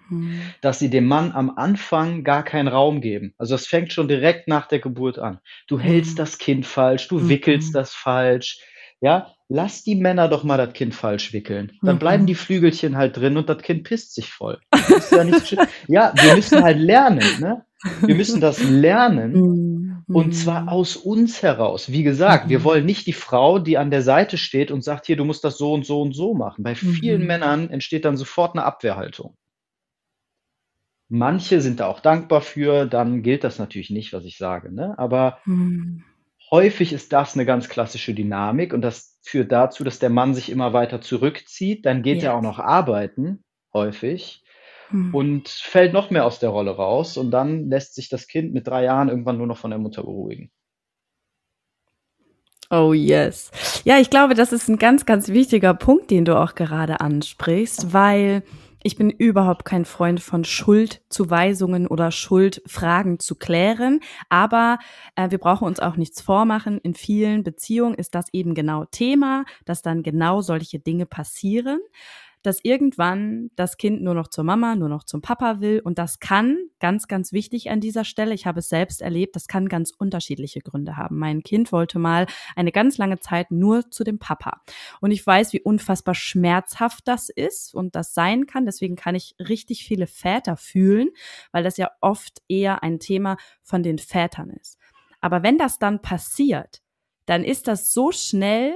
[0.62, 3.34] dass sie dem Mann am Anfang gar keinen Raum geben.
[3.38, 5.40] Also es fängt schon direkt nach der Geburt an.
[5.68, 6.18] Du hältst Mhm.
[6.18, 7.30] das Kind falsch, du Mhm.
[7.30, 8.60] wickelst das falsch.
[9.02, 11.72] Ja, lass die Männer doch mal das Kind falsch wickeln.
[11.82, 12.28] Dann bleiben Mhm.
[12.28, 14.60] die Flügelchen halt drin und das Kind pisst sich voll.
[14.72, 15.24] Das ja,
[15.88, 17.66] ja, wir müssen halt lernen, ne?
[18.02, 19.89] Wir müssen das lernen.
[20.14, 20.16] Mhm.
[20.16, 21.92] Und zwar aus uns heraus.
[21.92, 22.64] Wie gesagt, wir Mhm.
[22.64, 25.58] wollen nicht die Frau, die an der Seite steht und sagt, hier, du musst das
[25.58, 26.64] so und so und so machen.
[26.64, 27.28] Bei vielen Mhm.
[27.28, 29.36] Männern entsteht dann sofort eine Abwehrhaltung.
[31.12, 34.72] Manche sind da auch dankbar für, dann gilt das natürlich nicht, was ich sage.
[34.74, 34.98] Ne?
[34.98, 36.04] Aber Mhm.
[36.52, 40.50] häufig ist das eine ganz klassische Dynamik und das führt dazu, dass der Mann sich
[40.50, 41.86] immer weiter zurückzieht.
[41.86, 42.30] Dann geht Ja.
[42.32, 43.44] er auch noch arbeiten,
[43.74, 44.44] häufig,
[44.92, 45.14] Mhm.
[45.14, 47.18] und fällt noch mehr aus der Rolle raus.
[47.18, 50.04] Und dann lässt sich das Kind mit drei Jahren irgendwann nur noch von der Mutter
[50.04, 50.52] beruhigen.
[52.72, 53.50] Oh yes.
[53.84, 57.94] Ja, ich glaube, das ist ein ganz, ganz wichtiger Punkt, den du auch gerade ansprichst,
[57.94, 58.44] weil
[58.84, 64.00] ich bin überhaupt kein Freund von Schuldzuweisungen oder Schuldfragen zu klären.
[64.30, 64.78] Aber
[65.16, 66.78] äh, wir brauchen uns auch nichts vormachen.
[66.78, 71.80] In vielen Beziehungen ist das eben genau Thema, dass dann genau solche Dinge passieren
[72.42, 75.82] dass irgendwann das Kind nur noch zur Mama, nur noch zum Papa will.
[75.84, 79.48] Und das kann, ganz, ganz wichtig an dieser Stelle, ich habe es selbst erlebt, das
[79.48, 81.18] kann ganz unterschiedliche Gründe haben.
[81.18, 84.62] Mein Kind wollte mal eine ganz lange Zeit nur zu dem Papa.
[85.02, 88.66] Und ich weiß, wie unfassbar schmerzhaft das ist und das sein kann.
[88.66, 91.10] Deswegen kann ich richtig viele Väter fühlen,
[91.52, 94.78] weil das ja oft eher ein Thema von den Vätern ist.
[95.22, 96.82] Aber wenn das dann passiert,
[97.26, 98.74] dann ist das so schnell,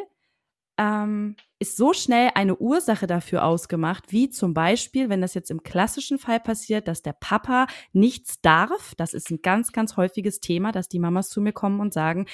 [0.78, 5.64] ähm, ist so schnell eine Ursache dafür ausgemacht, wie zum Beispiel, wenn das jetzt im
[5.64, 8.94] klassischen Fall passiert, dass der Papa nichts darf.
[8.98, 12.26] Das ist ein ganz, ganz häufiges Thema, dass die Mamas zu mir kommen und sagen,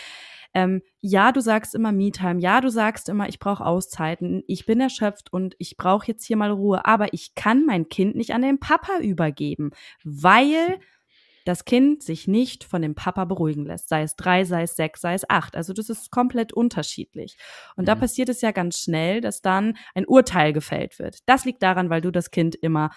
[0.55, 4.81] ähm, ja, du sagst immer Me-Time, ja, du sagst immer, ich brauche Auszeiten, ich bin
[4.81, 8.41] erschöpft und ich brauche jetzt hier mal Ruhe, aber ich kann mein Kind nicht an
[8.41, 9.69] den Papa übergeben,
[10.03, 10.79] weil
[11.45, 15.01] das Kind sich nicht von dem Papa beruhigen lässt, sei es drei, sei es sechs,
[15.01, 15.55] sei es acht.
[15.55, 17.37] Also das ist komplett unterschiedlich.
[17.75, 17.99] Und da Mhm.
[17.99, 21.19] passiert es ja ganz schnell, dass dann ein Urteil gefällt wird.
[21.25, 22.91] Das liegt daran, weil du das Kind immer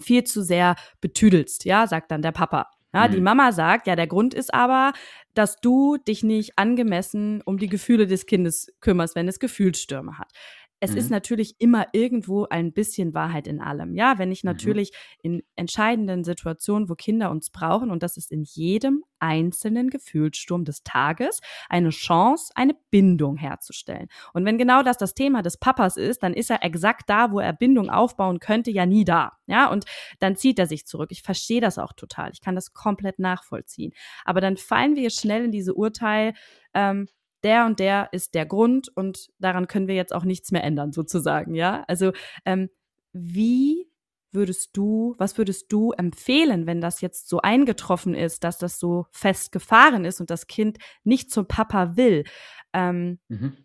[0.00, 2.66] viel zu sehr betüdelst, ja, sagt dann der Papa.
[2.92, 3.24] Ja, die Mhm.
[3.24, 4.92] Mama sagt, ja, der Grund ist aber,
[5.34, 10.32] dass du dich nicht angemessen um die Gefühle des Kindes kümmerst, wenn es Gefühlsstürme hat.
[10.80, 10.96] Es mhm.
[10.96, 13.94] ist natürlich immer irgendwo ein bisschen Wahrheit in allem.
[13.94, 14.48] Ja, wenn ich mhm.
[14.48, 15.34] natürlich mhm.
[15.34, 20.82] in entscheidenden Situationen, wo Kinder uns brauchen, und das ist in jedem einzelnen Gefühlssturm des
[20.82, 24.08] Tages, eine Chance, eine Bindung herzustellen.
[24.32, 27.38] Und wenn genau das das Thema des Papas ist, dann ist er exakt da, wo
[27.38, 29.32] er Bindung aufbauen könnte, ja nie da.
[29.46, 29.84] Ja, und
[30.18, 31.10] dann zieht er sich zurück.
[31.12, 32.30] Ich verstehe das auch total.
[32.32, 33.92] Ich kann das komplett nachvollziehen.
[34.24, 36.32] Aber dann fallen wir schnell in diese Urteil,
[36.72, 37.08] ähm,
[37.44, 40.92] der und der ist der Grund und daran können wir jetzt auch nichts mehr ändern,
[40.92, 41.84] sozusagen, ja.
[41.88, 42.12] Also
[42.44, 42.70] ähm,
[43.12, 43.90] wie
[44.32, 49.06] würdest du, was würdest du empfehlen, wenn das jetzt so eingetroffen ist, dass das so
[49.10, 52.24] festgefahren ist und das Kind nicht zum Papa will?
[52.72, 53.56] Ähm, mhm.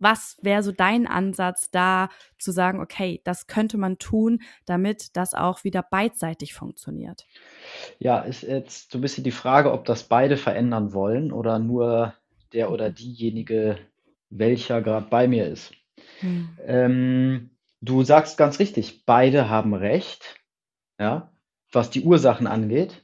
[0.00, 2.08] Was wäre so dein Ansatz da
[2.38, 7.26] zu sagen, okay, das könnte man tun, damit das auch wieder beidseitig funktioniert?
[7.98, 12.14] Ja, ist jetzt so ein bisschen die Frage, ob das beide verändern wollen oder nur
[12.52, 13.78] der oder diejenige,
[14.30, 15.72] welcher gerade bei mir ist.
[16.22, 16.58] Mhm.
[16.64, 20.36] Ähm, du sagst ganz richtig, beide haben recht,
[20.98, 21.32] ja,
[21.72, 23.02] was die Ursachen angeht.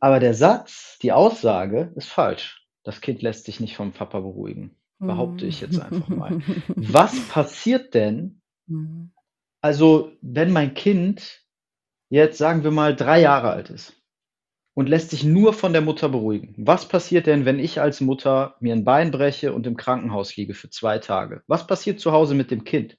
[0.00, 2.66] Aber der Satz, die Aussage ist falsch.
[2.82, 4.76] Das Kind lässt sich nicht vom Papa beruhigen.
[4.98, 6.40] Behaupte ich jetzt einfach mal.
[6.68, 9.12] Was passiert denn, hm.
[9.60, 11.42] also wenn mein Kind
[12.10, 14.03] jetzt, sagen wir mal, drei Jahre alt ist
[14.74, 16.54] und lässt sich nur von der Mutter beruhigen.
[16.58, 20.54] Was passiert denn, wenn ich als Mutter mir ein Bein breche und im Krankenhaus liege
[20.54, 21.42] für zwei Tage?
[21.46, 22.98] Was passiert zu Hause mit dem Kind?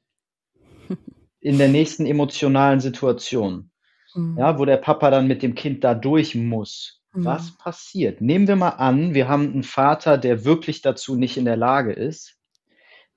[1.42, 3.70] In der nächsten emotionalen Situation,
[4.16, 4.38] mhm.
[4.40, 7.04] ja, wo der Papa dann mit dem Kind da durch muss.
[7.14, 7.26] Mhm.
[7.26, 8.22] Was passiert?
[8.22, 11.94] Nehmen wir mal an, wir haben einen Vater, der wirklich dazu nicht in der Lage
[11.94, 12.38] ist.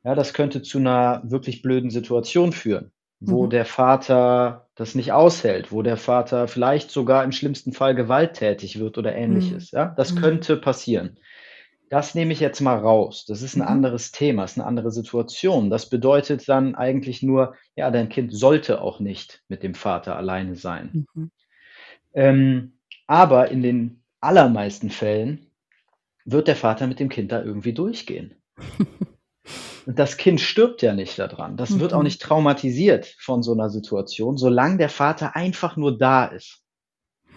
[0.05, 3.51] Ja, das könnte zu einer wirklich blöden Situation führen wo mhm.
[3.51, 8.97] der Vater das nicht aushält, wo der Vater vielleicht sogar im schlimmsten Fall gewalttätig wird
[8.97, 9.73] oder ähnliches.
[9.73, 9.79] Mhm.
[9.79, 10.21] Ja, das mhm.
[10.21, 11.19] könnte passieren.
[11.91, 13.25] Das nehme ich jetzt mal raus.
[13.27, 13.69] Das ist ein mhm.
[13.69, 15.71] anderes Thema, ist eine andere Situation.
[15.71, 20.55] Das bedeutet dann eigentlich nur, ja, dein Kind sollte auch nicht mit dem Vater alleine
[20.55, 21.07] sein.
[21.15, 21.31] Mhm.
[22.15, 22.73] Ähm,
[23.07, 25.51] aber in den allermeisten Fällen
[26.25, 28.37] wird der Vater mit dem Kind da irgendwie durchgehen.
[29.87, 31.57] das Kind stirbt ja nicht daran.
[31.57, 31.81] Das mhm.
[31.81, 32.05] wird auch mhm.
[32.05, 36.63] nicht traumatisiert von so einer Situation, solange der Vater einfach nur da ist.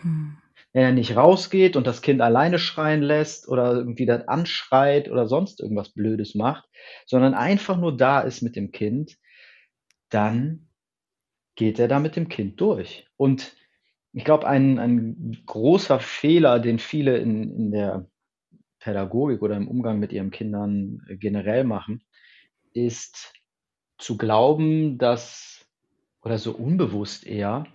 [0.03, 0.37] Mhm.
[0.73, 5.27] Wenn er nicht rausgeht und das Kind alleine schreien lässt oder irgendwie das anschreit oder
[5.27, 6.69] sonst irgendwas Blödes macht,
[7.05, 9.17] sondern einfach nur da ist mit dem Kind,
[10.09, 10.69] dann
[11.55, 13.05] geht er da mit dem Kind durch.
[13.17, 13.55] Und
[14.13, 18.07] ich glaube, ein, ein großer Fehler, den viele in, in der
[18.81, 22.03] Pädagogik oder im Umgang mit ihren Kindern generell machen,
[22.73, 23.33] ist
[23.97, 25.65] zu glauben, dass
[26.23, 27.65] oder so unbewusst eher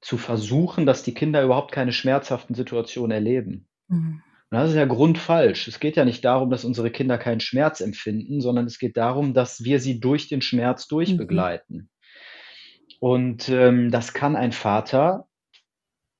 [0.00, 3.68] zu versuchen, dass die Kinder überhaupt keine schmerzhaften Situationen erleben.
[3.88, 4.22] Mhm.
[4.50, 5.66] Und das ist ja grundfalsch.
[5.66, 9.34] Es geht ja nicht darum, dass unsere Kinder keinen Schmerz empfinden, sondern es geht darum,
[9.34, 11.76] dass wir sie durch den Schmerz durchbegleiten.
[11.76, 11.88] Mhm.
[13.00, 15.26] Und ähm, das kann ein Vater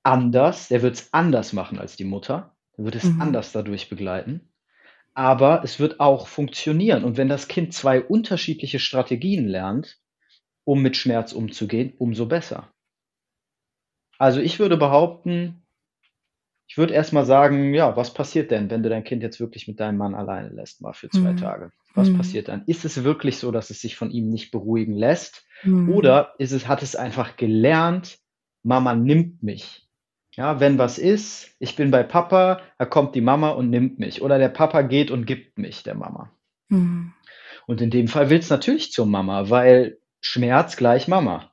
[0.03, 3.21] anders, der wird es anders machen als die Mutter, der wird es mhm.
[3.21, 4.53] anders dadurch begleiten
[5.15, 7.05] aber es wird auch funktionieren.
[7.05, 9.99] Und wenn das Kind zwei unterschiedliche Strategien lernt,
[10.65, 12.73] um mit Schmerz umzugehen, umso besser.
[14.19, 15.63] Also ich würde behaupten,
[16.67, 19.79] ich würde erstmal sagen, ja, was passiert denn, wenn du dein Kind jetzt wirklich mit
[19.79, 21.37] deinem Mann alleine lässt, mal für zwei mhm.
[21.37, 21.73] Tage?
[21.95, 22.17] Was mhm.
[22.17, 22.65] passiert dann?
[22.67, 25.47] Ist es wirklich so, dass es sich von ihm nicht beruhigen lässt?
[25.63, 25.91] Mhm.
[25.91, 28.19] Oder ist es, hat es einfach gelernt,
[28.63, 29.84] Mama nimmt mich.
[30.37, 34.21] Ja, wenn was ist, ich bin bei Papa, da kommt die Mama und nimmt mich.
[34.21, 36.33] Oder der Papa geht und gibt mich der Mama.
[36.69, 37.13] Mhm.
[37.67, 41.53] Und in dem Fall will es natürlich zur Mama, weil Schmerz gleich Mama.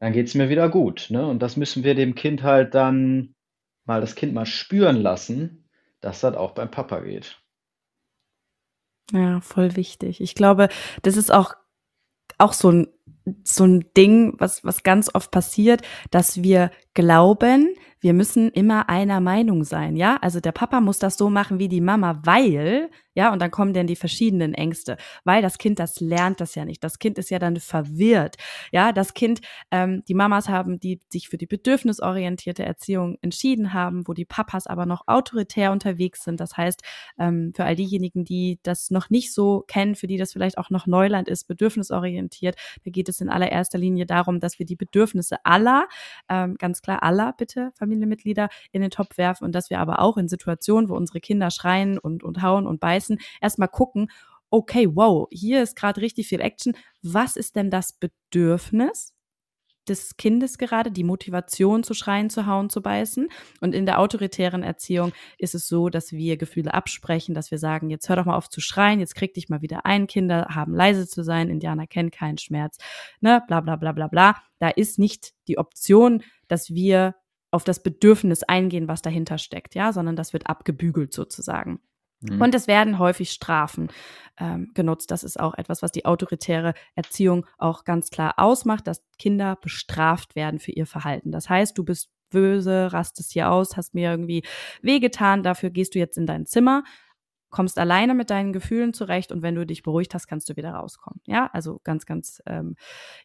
[0.00, 1.08] Dann geht es mir wieder gut.
[1.10, 1.26] Ne?
[1.26, 3.34] Und das müssen wir dem Kind halt dann
[3.84, 5.68] mal das Kind mal spüren lassen,
[6.00, 7.40] dass das auch beim Papa geht.
[9.12, 10.20] Ja, voll wichtig.
[10.20, 10.68] Ich glaube,
[11.02, 11.54] das ist auch,
[12.38, 12.93] auch so ein
[13.42, 17.74] so ein Ding, was, was ganz oft passiert, dass wir glauben,
[18.04, 20.18] wir müssen immer einer Meinung sein, ja?
[20.20, 23.72] Also der Papa muss das so machen wie die Mama, weil, ja, und dann kommen
[23.72, 26.84] dann die verschiedenen Ängste, weil das Kind das lernt das ja nicht.
[26.84, 28.36] Das Kind ist ja dann verwirrt,
[28.72, 28.92] ja?
[28.92, 29.40] Das Kind,
[29.70, 34.66] ähm, die Mamas haben, die sich für die bedürfnisorientierte Erziehung entschieden haben, wo die Papas
[34.66, 36.40] aber noch autoritär unterwegs sind.
[36.40, 36.82] Das heißt,
[37.18, 40.68] ähm, für all diejenigen, die das noch nicht so kennen, für die das vielleicht auch
[40.68, 45.38] noch Neuland ist, bedürfnisorientiert, da geht es in allererster Linie darum, dass wir die Bedürfnisse
[45.44, 45.88] aller,
[46.28, 50.00] ähm, ganz klar aller, bitte, Familie Familienmitglieder in den Topf werfen und dass wir aber
[50.00, 54.10] auch in Situationen, wo unsere Kinder schreien und, und hauen und beißen, erstmal gucken,
[54.50, 56.76] okay, wow, hier ist gerade richtig viel Action.
[57.02, 59.14] Was ist denn das Bedürfnis?
[59.88, 63.28] des Kindes gerade, die Motivation zu schreien, zu hauen, zu beißen.
[63.60, 67.90] Und in der autoritären Erziehung ist es so, dass wir Gefühle absprechen, dass wir sagen,
[67.90, 70.74] jetzt hör doch mal auf zu schreien, jetzt krieg dich mal wieder ein, Kinder haben
[70.74, 72.78] leise zu sein, Indianer kennen keinen Schmerz,
[73.20, 74.36] ne, bla bla bla bla bla.
[74.58, 77.14] Da ist nicht die Option, dass wir
[77.54, 81.78] auf das Bedürfnis eingehen, was dahinter steckt, ja, sondern das wird abgebügelt sozusagen.
[82.20, 82.42] Mhm.
[82.42, 83.88] Und es werden häufig Strafen
[84.38, 85.12] ähm, genutzt.
[85.12, 90.34] Das ist auch etwas, was die autoritäre Erziehung auch ganz klar ausmacht, dass Kinder bestraft
[90.34, 91.30] werden für ihr Verhalten.
[91.30, 94.42] Das heißt, du bist böse, rastest hier aus, hast mir irgendwie
[94.82, 96.82] wehgetan, dafür gehst du jetzt in dein Zimmer,
[97.50, 100.72] kommst alleine mit deinen Gefühlen zurecht und wenn du dich beruhigt hast, kannst du wieder
[100.72, 101.20] rauskommen.
[101.26, 102.74] Ja, also ganz, ganz, ähm,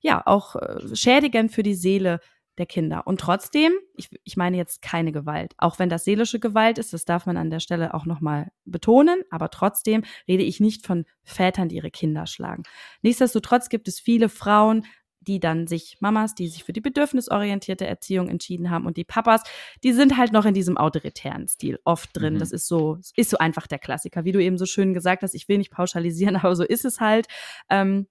[0.01, 2.19] ja, auch äh, schädigend für die Seele
[2.59, 3.07] der Kinder.
[3.07, 7.05] Und trotzdem, ich, ich meine jetzt keine Gewalt, auch wenn das seelische Gewalt ist, das
[7.05, 11.69] darf man an der Stelle auch nochmal betonen, aber trotzdem rede ich nicht von Vätern,
[11.69, 12.63] die ihre Kinder schlagen.
[13.01, 14.85] Nichtsdestotrotz gibt es viele Frauen,
[15.21, 19.43] die dann sich Mamas, die sich für die bedürfnisorientierte Erziehung entschieden haben und die Papas,
[19.83, 22.35] die sind halt noch in diesem autoritären Stil oft drin.
[22.35, 22.39] Mhm.
[22.39, 24.23] Das ist so, ist so einfach der Klassiker.
[24.23, 26.99] Wie du eben so schön gesagt hast, ich will nicht pauschalisieren, aber so ist es
[26.99, 27.27] halt.
[27.69, 28.07] Ähm,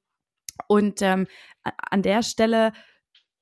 [0.66, 1.26] und ähm,
[1.62, 2.72] an der Stelle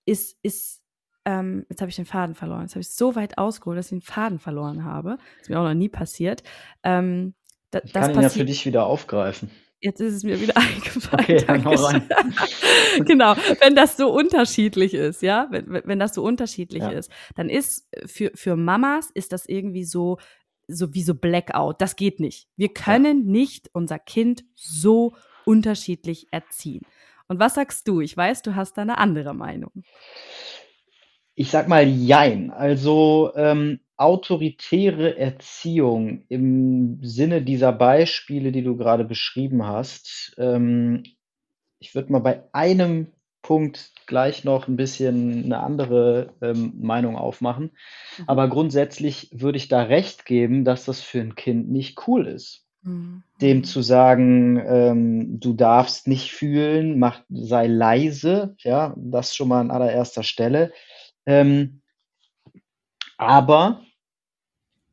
[0.04, 0.82] ist, ist
[1.26, 2.62] ähm, jetzt habe ich den Faden verloren.
[2.62, 5.18] Jetzt habe ich so weit ausgeholt, dass ich den Faden verloren habe.
[5.18, 6.44] Das ist mir auch noch nie passiert.
[6.84, 7.34] Ähm,
[7.72, 9.50] da, ich kann ihn ja für dich wieder aufgreifen.
[9.80, 11.24] Jetzt ist es mir wieder eingefallen.
[11.24, 12.08] Okay, dann hau rein.
[13.04, 16.90] genau, wenn das so unterschiedlich ist, ja, wenn, wenn das so unterschiedlich ja.
[16.90, 20.18] ist, dann ist für, für Mamas ist das irgendwie so,
[20.68, 21.80] so wie so Blackout.
[21.80, 22.48] Das geht nicht.
[22.56, 23.32] Wir können ja.
[23.32, 25.14] nicht unser Kind so
[25.44, 26.82] unterschiedlich erziehen.
[27.28, 28.00] Und was sagst du?
[28.00, 29.72] Ich weiß, du hast da eine andere Meinung.
[31.36, 32.50] Ich sag mal jein.
[32.50, 41.04] Also, ähm, autoritäre Erziehung im Sinne dieser Beispiele, die du gerade beschrieben hast, ähm,
[41.78, 43.08] ich würde mal bei einem
[43.42, 47.72] Punkt gleich noch ein bisschen eine andere, ähm, Meinung aufmachen.
[48.18, 48.24] Mhm.
[48.26, 52.64] Aber grundsätzlich würde ich da recht geben, dass das für ein Kind nicht cool ist.
[52.82, 53.22] Mhm.
[53.42, 59.60] Dem zu sagen, ähm, du darfst nicht fühlen, mach sei leise, ja, das schon mal
[59.60, 60.72] an allererster Stelle.
[61.26, 61.82] Ähm,
[63.18, 63.82] aber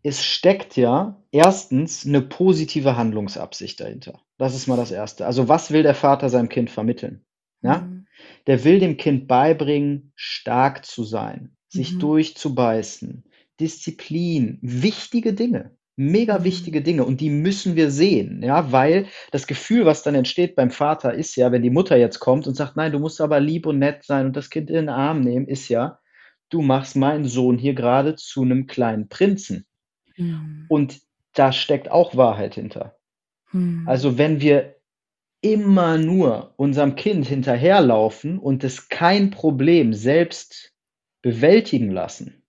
[0.04, 4.20] es steckt ja erstens eine positive Handlungsabsicht dahinter.
[4.38, 5.26] Das ist mal das Erste.
[5.26, 7.26] Also was will der Vater seinem Kind vermitteln?
[7.62, 7.80] Ja?
[7.80, 8.06] Mhm.
[8.48, 12.00] Der will dem Kind beibringen, stark zu sein, sich mhm.
[12.00, 13.24] durchzubeißen,
[13.60, 16.44] Disziplin, wichtige Dinge, mega mhm.
[16.44, 20.72] wichtige Dinge und die müssen wir sehen, ja, weil das Gefühl, was dann entsteht beim
[20.72, 23.66] Vater ist ja, wenn die Mutter jetzt kommt und sagt, nein, du musst aber lieb
[23.66, 26.00] und nett sein und das Kind in den Arm nehmen, ist ja,
[26.54, 29.66] du machst meinen Sohn hier gerade zu einem kleinen Prinzen.
[30.18, 30.66] Mhm.
[30.70, 31.02] Und
[31.34, 32.96] da steckt auch Wahrheit hinter.
[33.52, 33.88] Mhm.
[33.88, 34.76] Also wenn wir
[35.42, 40.74] immer nur unserem Kind hinterherlaufen und es kein Problem selbst
[41.22, 42.44] bewältigen lassen,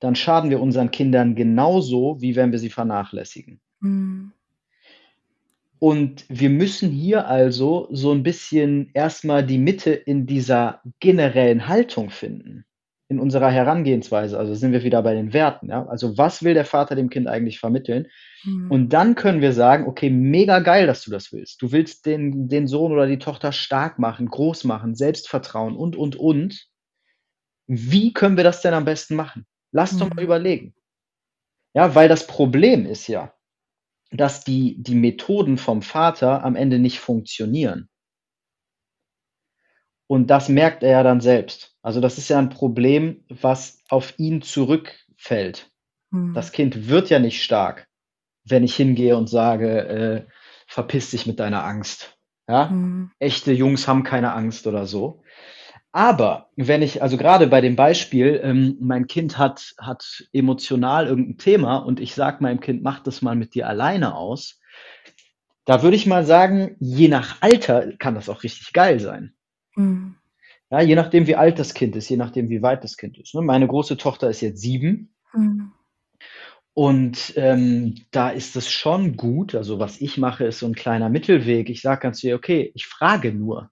[0.00, 3.60] dann schaden wir unseren Kindern genauso, wie wenn wir sie vernachlässigen.
[3.80, 4.32] Mhm.
[5.78, 12.10] Und wir müssen hier also so ein bisschen erstmal die Mitte in dieser generellen Haltung
[12.10, 12.64] finden
[13.14, 14.38] in unserer Herangehensweise.
[14.38, 15.68] Also sind wir wieder bei den Werten.
[15.68, 15.86] Ja?
[15.86, 18.08] Also was will der Vater dem Kind eigentlich vermitteln?
[18.44, 18.70] Mhm.
[18.70, 21.62] Und dann können wir sagen, okay, mega geil, dass du das willst.
[21.62, 26.16] Du willst den, den Sohn oder die Tochter stark machen, groß machen, Selbstvertrauen und, und,
[26.16, 26.68] und.
[27.66, 29.46] Wie können wir das denn am besten machen?
[29.70, 29.98] Lass mhm.
[30.00, 30.26] doch mal mhm.
[30.26, 30.74] überlegen.
[31.74, 33.32] Ja, weil das Problem ist ja,
[34.10, 37.88] dass die, die Methoden vom Vater am Ende nicht funktionieren.
[40.06, 41.76] Und das merkt er ja dann selbst.
[41.82, 45.70] Also das ist ja ein Problem, was auf ihn zurückfällt.
[46.10, 46.34] Mhm.
[46.34, 47.88] Das Kind wird ja nicht stark,
[48.44, 50.26] wenn ich hingehe und sage, äh,
[50.66, 52.16] verpiss dich mit deiner Angst.
[52.48, 52.66] Ja?
[52.66, 53.10] Mhm.
[53.18, 55.22] Echte Jungs haben keine Angst oder so.
[55.92, 61.38] Aber wenn ich, also gerade bei dem Beispiel, ähm, mein Kind hat, hat emotional irgendein
[61.38, 64.58] Thema und ich sage meinem Kind, mach das mal mit dir alleine aus,
[65.64, 69.34] da würde ich mal sagen, je nach Alter kann das auch richtig geil sein.
[69.76, 70.16] Mhm.
[70.70, 73.34] Ja, je nachdem, wie alt das Kind ist, je nachdem, wie weit das Kind ist.
[73.34, 73.42] Ne?
[73.42, 75.14] Meine große Tochter ist jetzt sieben.
[75.32, 75.72] Mhm.
[76.74, 79.54] Und ähm, da ist es schon gut.
[79.54, 81.70] Also, was ich mache, ist so ein kleiner Mittelweg.
[81.70, 83.70] Ich sage ganz ihr, okay, ich frage nur.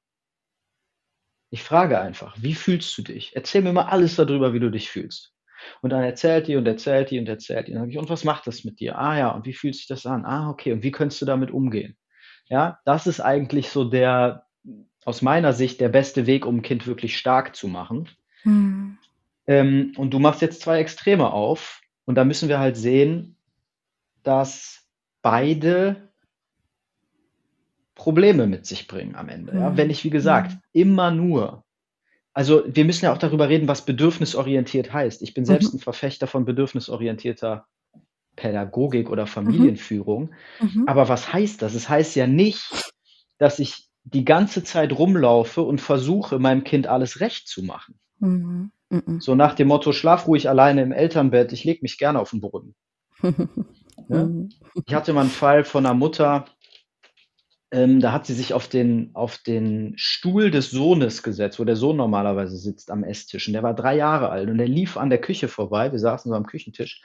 [1.51, 3.33] Ich frage einfach, wie fühlst du dich?
[3.35, 5.35] Erzähl mir mal alles darüber, wie du dich fühlst.
[5.83, 7.75] Und dann erzählt die und erzählt die und erzählt die.
[7.75, 8.99] Und, ich, und was macht das mit dir?
[8.99, 10.25] Ah ja, und wie fühlt sich das an?
[10.25, 11.97] Ah, okay, und wie könntest du damit umgehen?
[12.49, 14.47] Ja, das ist eigentlich so der,
[15.05, 18.09] aus meiner Sicht der beste Weg, um ein Kind wirklich stark zu machen.
[18.45, 18.99] Mhm.
[19.47, 21.81] Ähm, und du machst jetzt zwei Extreme auf.
[22.05, 23.37] Und da müssen wir halt sehen,
[24.23, 24.87] dass
[25.23, 26.09] beide
[27.95, 29.55] Probleme mit sich bringen am Ende.
[29.55, 29.77] Ja?
[29.77, 31.65] Wenn ich, wie gesagt, immer nur
[32.35, 35.21] also wir müssen ja auch darüber reden, was bedürfnisorientiert heißt.
[35.21, 35.79] Ich bin selbst Mhm.
[35.79, 37.67] ein Verfechter von bedürfnisorientierter
[38.37, 39.29] Pädagogik oder Mhm.
[39.29, 40.33] Familienführung.
[40.59, 40.85] Mhm.
[40.89, 41.75] Aber was heißt das?
[41.75, 42.95] Es heißt ja nicht,
[43.37, 47.99] dass ich die ganze Zeit rumlaufe und versuche, meinem Kind alles recht zu machen.
[48.19, 48.73] Mhm.
[48.91, 49.21] Mhm.
[49.21, 52.41] So nach dem Motto, schlaf ruhig alleine im Elternbett, ich lege mich gerne auf den
[52.41, 52.75] Boden.
[54.09, 54.25] Ja?
[54.25, 54.49] Mhm.
[54.87, 56.47] Ich hatte mal einen Fall von einer Mutter,
[57.71, 61.77] ähm, da hat sie sich auf den, auf den Stuhl des Sohnes gesetzt, wo der
[61.77, 63.47] Sohn normalerweise sitzt am Esstisch.
[63.47, 65.91] Und der war drei Jahre alt und der lief an der Küche vorbei.
[65.93, 67.03] Wir saßen so am Küchentisch.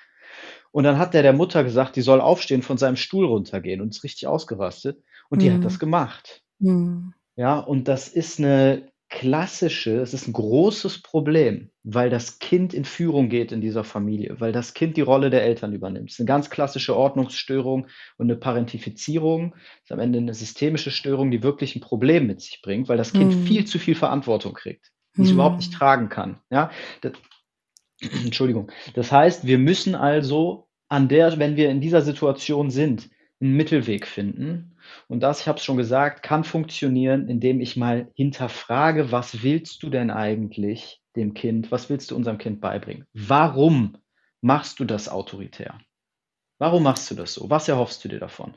[0.71, 3.89] Und dann hat der der Mutter gesagt, die soll aufstehen, von seinem Stuhl runtergehen und
[3.89, 5.01] ist richtig ausgerastet.
[5.29, 5.79] Und die hat das Mhm.
[5.79, 6.43] gemacht.
[6.59, 7.13] Mhm.
[7.35, 12.83] Ja, und das ist eine klassische, es ist ein großes Problem, weil das Kind in
[12.83, 16.09] Führung geht in dieser Familie, weil das Kind die Rolle der Eltern übernimmt.
[16.09, 17.87] Es ist eine ganz klassische Ordnungsstörung
[18.17, 19.55] und eine Parentifizierung.
[19.77, 22.97] Es ist am Ende eine systemische Störung, die wirklich ein Problem mit sich bringt, weil
[22.97, 23.41] das Kind Mhm.
[23.45, 25.77] viel zu viel Verantwortung kriegt, die es überhaupt nicht Mhm.
[25.77, 26.41] tragen kann.
[26.49, 26.69] Ja,
[27.01, 27.13] das,
[28.01, 28.71] Entschuldigung.
[28.93, 33.09] Das heißt, wir müssen also an der, wenn wir in dieser Situation sind,
[33.41, 34.75] einen Mittelweg finden.
[35.07, 39.83] Und das, ich habe es schon gesagt, kann funktionieren, indem ich mal hinterfrage, was willst
[39.83, 43.05] du denn eigentlich dem Kind, was willst du unserem Kind beibringen?
[43.13, 43.97] Warum
[44.41, 45.79] machst du das autoritär?
[46.59, 47.49] Warum machst du das so?
[47.49, 48.53] Was erhoffst du dir davon?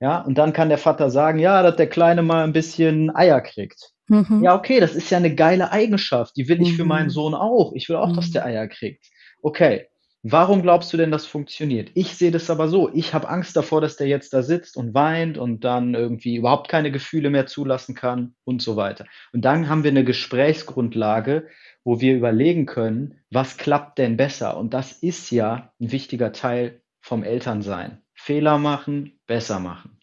[0.00, 3.40] Ja, und dann kann der Vater sagen, ja, dass der Kleine mal ein bisschen Eier
[3.40, 3.92] kriegt.
[4.08, 4.42] Mhm.
[4.42, 6.36] Ja, okay, das ist ja eine geile Eigenschaft.
[6.36, 7.10] Die will ich für meinen Mhm.
[7.10, 7.72] Sohn auch.
[7.74, 8.48] Ich will auch, dass der Mhm.
[8.48, 9.06] Eier kriegt.
[9.42, 9.86] Okay,
[10.22, 11.90] warum glaubst du denn, das funktioniert?
[11.94, 12.90] Ich sehe das aber so.
[12.92, 16.68] Ich habe Angst davor, dass der jetzt da sitzt und weint und dann irgendwie überhaupt
[16.68, 19.06] keine Gefühle mehr zulassen kann und so weiter.
[19.32, 21.48] Und dann haben wir eine Gesprächsgrundlage,
[21.84, 24.56] wo wir überlegen können, was klappt denn besser?
[24.56, 28.02] Und das ist ja ein wichtiger Teil vom Elternsein.
[28.14, 29.98] Fehler machen, besser machen.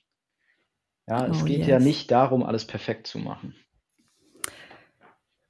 [1.07, 1.83] Ja, es Oh geht ja yes.
[1.83, 3.55] nicht darum, alles perfekt zu machen.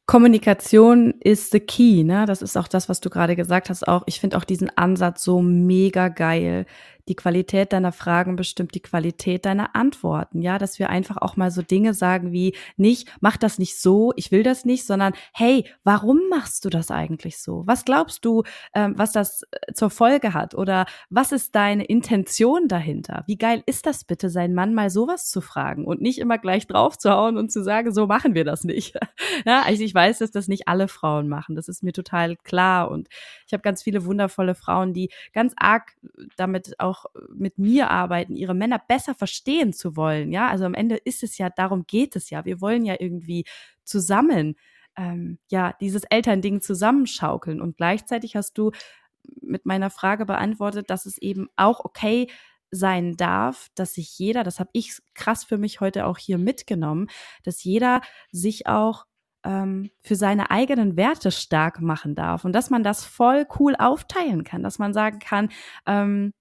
[0.09, 2.25] Kommunikation ist the key, ne?
[2.25, 3.87] Das ist auch das, was du gerade gesagt hast.
[3.87, 6.65] Auch ich finde auch diesen Ansatz so mega geil.
[7.09, 10.43] Die Qualität deiner Fragen bestimmt die Qualität deiner Antworten.
[10.43, 14.13] Ja, dass wir einfach auch mal so Dinge sagen wie nicht, mach das nicht so,
[14.15, 17.63] ich will das nicht, sondern hey, warum machst du das eigentlich so?
[17.65, 18.43] Was glaubst du,
[18.75, 20.53] ähm, was das äh, zur Folge hat?
[20.53, 23.23] Oder was ist deine Intention dahinter?
[23.25, 26.67] Wie geil ist das bitte, seinen Mann mal sowas zu fragen und nicht immer gleich
[26.67, 28.95] draufzuhauen und zu sagen, so machen wir das nicht.
[29.45, 31.55] Ja, also ich weiß, dass das nicht alle Frauen machen.
[31.55, 32.91] Das ist mir total klar.
[32.91, 33.07] Und
[33.47, 35.93] ich habe ganz viele wundervolle Frauen, die ganz arg
[36.35, 36.98] damit auch
[37.33, 40.31] mit mir arbeiten, ihre Männer besser verstehen zu wollen.
[40.31, 42.45] Ja, also am Ende ist es ja, darum geht es ja.
[42.45, 43.45] Wir wollen ja irgendwie
[43.83, 44.55] zusammen,
[44.97, 47.61] ähm, ja, dieses Elternding zusammenschaukeln.
[47.61, 48.71] Und gleichzeitig hast du
[49.41, 52.27] mit meiner Frage beantwortet, dass es eben auch okay
[52.71, 57.07] sein darf, dass sich jeder, das habe ich krass für mich heute auch hier mitgenommen,
[57.43, 59.05] dass jeder sich auch
[59.43, 64.43] ähm, für seine eigenen Werte stark machen darf und dass man das voll cool aufteilen
[64.43, 65.49] kann, dass man sagen kann,
[65.85, 66.33] ähm,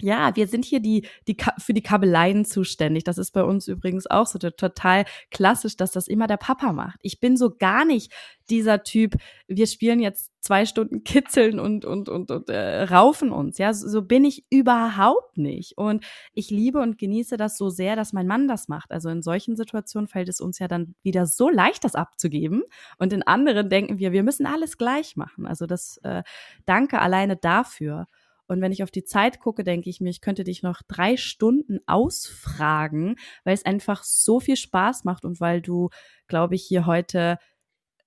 [0.00, 3.04] ja, wir sind hier die, die für die Kabeleien zuständig.
[3.04, 6.98] Das ist bei uns übrigens auch so total klassisch, dass das immer der Papa macht.
[7.02, 8.12] Ich bin so gar nicht
[8.50, 9.16] dieser Typ,
[9.48, 13.58] wir spielen jetzt zwei Stunden Kitzeln und, und, und, und äh, raufen uns.
[13.58, 15.76] Ja, so, so bin ich überhaupt nicht.
[15.76, 18.92] Und ich liebe und genieße das so sehr, dass mein Mann das macht.
[18.92, 22.62] Also in solchen Situationen fällt es uns ja dann wieder so leicht, das abzugeben.
[22.98, 25.46] Und in anderen denken wir, wir müssen alles gleich machen.
[25.46, 26.22] Also das äh,
[26.66, 28.06] danke alleine dafür.
[28.48, 31.16] Und wenn ich auf die Zeit gucke, denke ich mir, ich könnte dich noch drei
[31.16, 35.90] Stunden ausfragen, weil es einfach so viel Spaß macht und weil du,
[36.28, 37.38] glaube ich, hier heute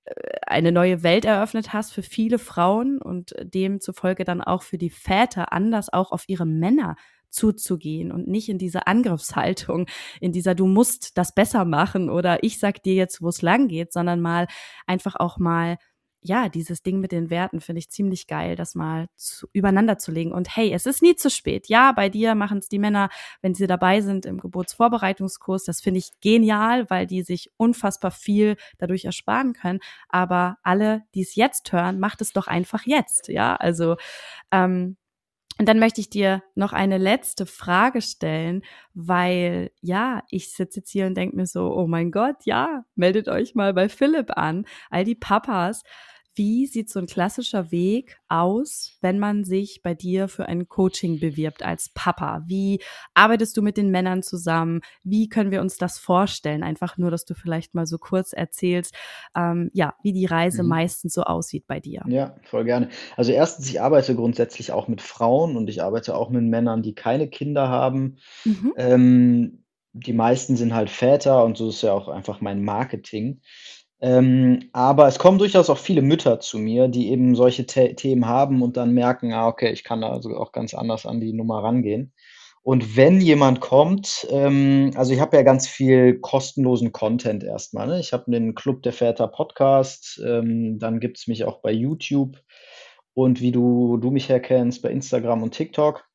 [0.05, 0.13] äh,
[0.47, 5.53] eine neue Welt eröffnet hast für viele Frauen und demzufolge dann auch für die Väter
[5.53, 6.95] anders auch auf ihre Männer
[7.29, 9.87] zuzugehen und nicht in diese Angriffshaltung,
[10.19, 13.67] in dieser du musst das besser machen oder ich sag dir jetzt, wo es lang
[13.67, 14.47] geht, sondern mal
[14.87, 15.77] einfach auch mal
[16.21, 20.11] ja, dieses Ding mit den Werten finde ich ziemlich geil, das mal zu, übereinander zu
[20.11, 20.31] legen.
[20.33, 21.67] Und hey, es ist nie zu spät.
[21.67, 23.09] Ja, bei dir machen es die Männer,
[23.41, 25.63] wenn sie dabei sind im Geburtsvorbereitungskurs.
[25.63, 29.79] Das finde ich genial, weil die sich unfassbar viel dadurch ersparen können.
[30.09, 33.29] Aber alle, die es jetzt hören, macht es doch einfach jetzt.
[33.29, 33.95] Ja, also
[34.51, 34.97] ähm,
[35.59, 40.89] und dann möchte ich dir noch eine letzte Frage stellen, weil ja, ich sitze jetzt
[40.89, 44.65] hier und denke mir so, oh mein Gott, ja, meldet euch mal bei Philipp an,
[44.89, 45.83] all die Papas.
[46.35, 51.19] Wie sieht so ein klassischer Weg aus, wenn man sich bei dir für ein Coaching
[51.19, 52.43] bewirbt als Papa?
[52.45, 52.79] Wie
[53.13, 54.81] arbeitest du mit den Männern zusammen?
[55.03, 56.63] Wie können wir uns das vorstellen?
[56.63, 58.95] Einfach nur, dass du vielleicht mal so kurz erzählst,
[59.35, 60.69] ähm, ja, wie die Reise Mhm.
[60.69, 62.03] meistens so aussieht bei dir.
[62.07, 62.89] Ja, voll gerne.
[63.17, 66.95] Also erstens, ich arbeite grundsätzlich auch mit Frauen und ich arbeite auch mit Männern, die
[66.95, 68.17] keine Kinder haben.
[68.45, 68.73] Mhm.
[68.77, 69.63] Ähm,
[69.93, 73.41] die meisten sind halt Väter und so ist ja auch einfach mein Marketing.
[74.01, 78.25] Ähm, aber es kommen durchaus auch viele Mütter zu mir, die eben solche The Themen
[78.25, 81.33] haben und dann merken, ah, okay, ich kann da also auch ganz anders an die
[81.33, 82.13] Nummer rangehen.
[82.61, 87.87] Und wenn jemand kommt, ähm, also ich habe ja ganz viel kostenlosen Content erstmal.
[87.87, 87.99] Ne?
[87.99, 92.37] Ich habe den Club der Väter Podcast, ähm, dann gibt es mich auch bei YouTube
[93.13, 96.05] und wie du, du mich erkennst, bei Instagram und TikTok.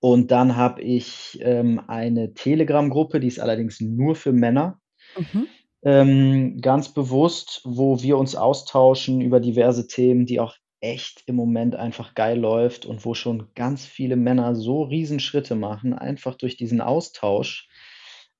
[0.00, 4.80] Und dann habe ich ähm, eine Telegram-Gruppe, die ist allerdings nur für Männer.
[5.16, 5.46] Mhm.
[5.84, 11.76] Ähm, ganz bewusst, wo wir uns austauschen über diverse Themen, die auch echt im Moment
[11.76, 16.80] einfach geil läuft und wo schon ganz viele Männer so Riesenschritte machen, einfach durch diesen
[16.80, 17.68] Austausch.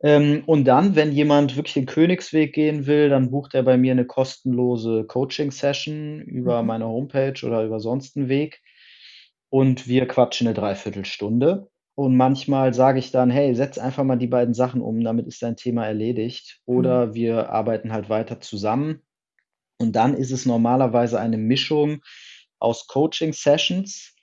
[0.02, 3.92] Ähm, und dann, wenn jemand wirklich den Königsweg gehen will, dann bucht er bei mir
[3.92, 6.68] eine kostenlose Coaching-Session über mhm.
[6.68, 8.60] meine Homepage oder über sonst einen Weg.
[9.48, 11.70] Und wir quatschen eine Dreiviertelstunde.
[11.96, 15.42] Und manchmal sage ich dann, hey, setz einfach mal die beiden Sachen um, damit ist
[15.42, 16.60] dein Thema erledigt.
[16.66, 17.14] Oder mhm.
[17.14, 19.02] wir arbeiten halt weiter zusammen.
[19.78, 22.02] Und dann ist es normalerweise eine Mischung
[22.58, 24.14] aus Coaching-Sessions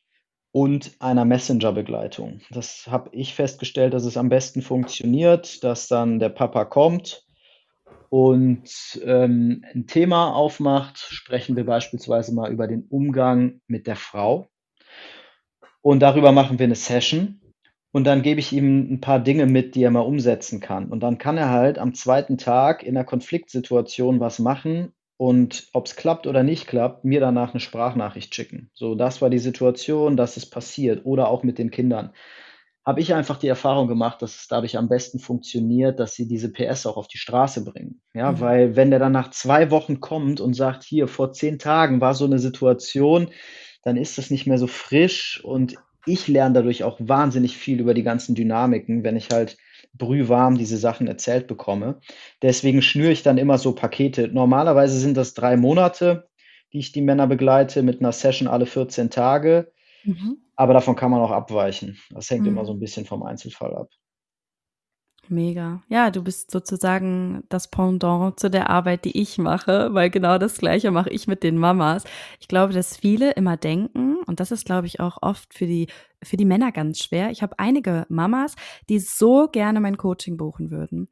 [0.51, 2.41] und einer Messenger-Begleitung.
[2.49, 7.25] Das habe ich festgestellt, dass es am besten funktioniert, dass dann der Papa kommt
[8.09, 10.97] und ähm, ein Thema aufmacht.
[10.99, 14.49] Sprechen wir beispielsweise mal über den Umgang mit der Frau.
[15.81, 17.41] Und darüber machen wir eine Session.
[17.91, 20.89] Und dann gebe ich ihm ein paar Dinge mit, die er mal umsetzen kann.
[20.89, 25.85] Und dann kann er halt am zweiten Tag in einer Konfliktsituation was machen und ob
[25.85, 28.71] es klappt oder nicht klappt, mir danach eine Sprachnachricht schicken.
[28.73, 32.11] So, das war die Situation, das ist passiert oder auch mit den Kindern.
[32.83, 36.51] Habe ich einfach die Erfahrung gemacht, dass es dadurch am besten funktioniert, dass sie diese
[36.51, 38.01] PS auch auf die Straße bringen.
[38.15, 38.39] Ja, mhm.
[38.39, 42.15] weil wenn der dann nach zwei Wochen kommt und sagt, hier vor zehn Tagen war
[42.15, 43.29] so eine Situation,
[43.83, 45.75] dann ist das nicht mehr so frisch und
[46.05, 49.57] ich lerne dadurch auch wahnsinnig viel über die ganzen Dynamiken, wenn ich halt
[49.93, 51.99] brühwarm diese Sachen erzählt bekomme.
[52.41, 54.27] Deswegen schnüre ich dann immer so Pakete.
[54.29, 56.29] Normalerweise sind das drei Monate,
[56.73, 59.71] die ich die Männer begleite, mit einer Session alle 14 Tage.
[60.03, 60.37] Mhm.
[60.55, 61.97] Aber davon kann man auch abweichen.
[62.11, 62.49] Das hängt mhm.
[62.49, 63.89] immer so ein bisschen vom Einzelfall ab.
[65.29, 65.81] Mega.
[65.87, 70.57] Ja, du bist sozusagen das Pendant zu der Arbeit, die ich mache, weil genau das
[70.57, 72.03] Gleiche mache ich mit den Mamas.
[72.39, 75.87] Ich glaube, dass viele immer denken, und das ist, glaube ich, auch oft für die,
[76.21, 77.31] für die Männer ganz schwer.
[77.31, 78.55] Ich habe einige Mamas,
[78.89, 81.07] die so gerne mein Coaching buchen würden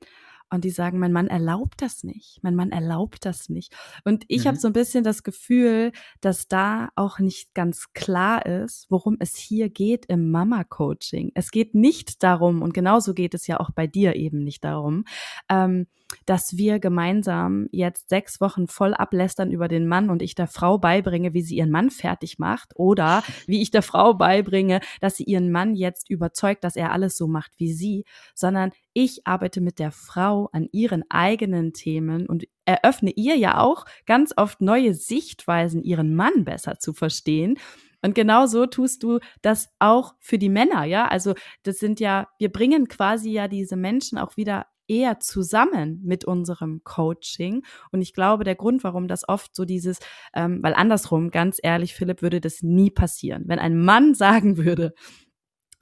[0.49, 3.75] und die sagen, mein Mann erlaubt das nicht, mein Mann erlaubt das nicht.
[4.03, 4.47] Und ich mhm.
[4.49, 5.91] habe so ein bisschen das Gefühl,
[6.21, 11.31] dass da auch nicht ganz klar ist, worum es hier geht im Mama-Coaching.
[11.35, 15.05] Es geht nicht darum, und genauso geht es ja auch bei dir eben nicht darum,
[15.49, 15.87] ähm,
[16.25, 20.77] dass wir gemeinsam jetzt sechs Wochen voll ablästern über den Mann und ich der Frau
[20.77, 25.23] beibringe, wie sie ihren Mann fertig macht oder wie ich der Frau beibringe, dass sie
[25.23, 29.79] ihren Mann jetzt überzeugt, dass er alles so macht wie sie, sondern ich arbeite mit
[29.79, 35.83] der Frau an ihren eigenen Themen und eröffne ihr ja auch ganz oft neue Sichtweisen,
[35.83, 37.57] ihren Mann besser zu verstehen.
[38.01, 41.07] Und genau so tust du das auch für die Männer, ja.
[41.07, 41.33] Also
[41.63, 46.81] das sind ja, wir bringen quasi ja diese Menschen auch wieder eher zusammen mit unserem
[46.83, 47.63] Coaching.
[47.91, 49.99] Und ich glaube, der Grund, warum das oft so dieses,
[50.33, 53.43] ähm, weil andersrum, ganz ehrlich, Philipp, würde das nie passieren.
[53.47, 54.93] Wenn ein Mann sagen würde,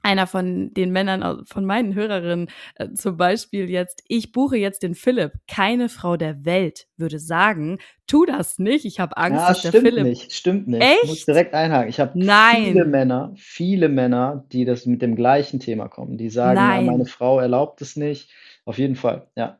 [0.02, 4.94] einer von den Männern von meinen Hörerinnen äh, zum Beispiel jetzt, ich buche jetzt den
[4.94, 5.32] Philipp.
[5.48, 8.84] Keine Frau der Welt würde sagen, tu das nicht.
[8.84, 10.04] Ich habe Angst, ja, dass der Philipp.
[10.04, 10.82] Nicht, stimmt nicht.
[10.82, 11.04] Echt?
[11.04, 11.88] Ich muss direkt einhaken.
[11.88, 16.58] Ich habe viele Männer, viele Männer, die das mit dem gleichen Thema kommen, die sagen,
[16.58, 18.30] ja, meine Frau erlaubt es nicht.
[18.68, 19.58] Auf jeden Fall, ja.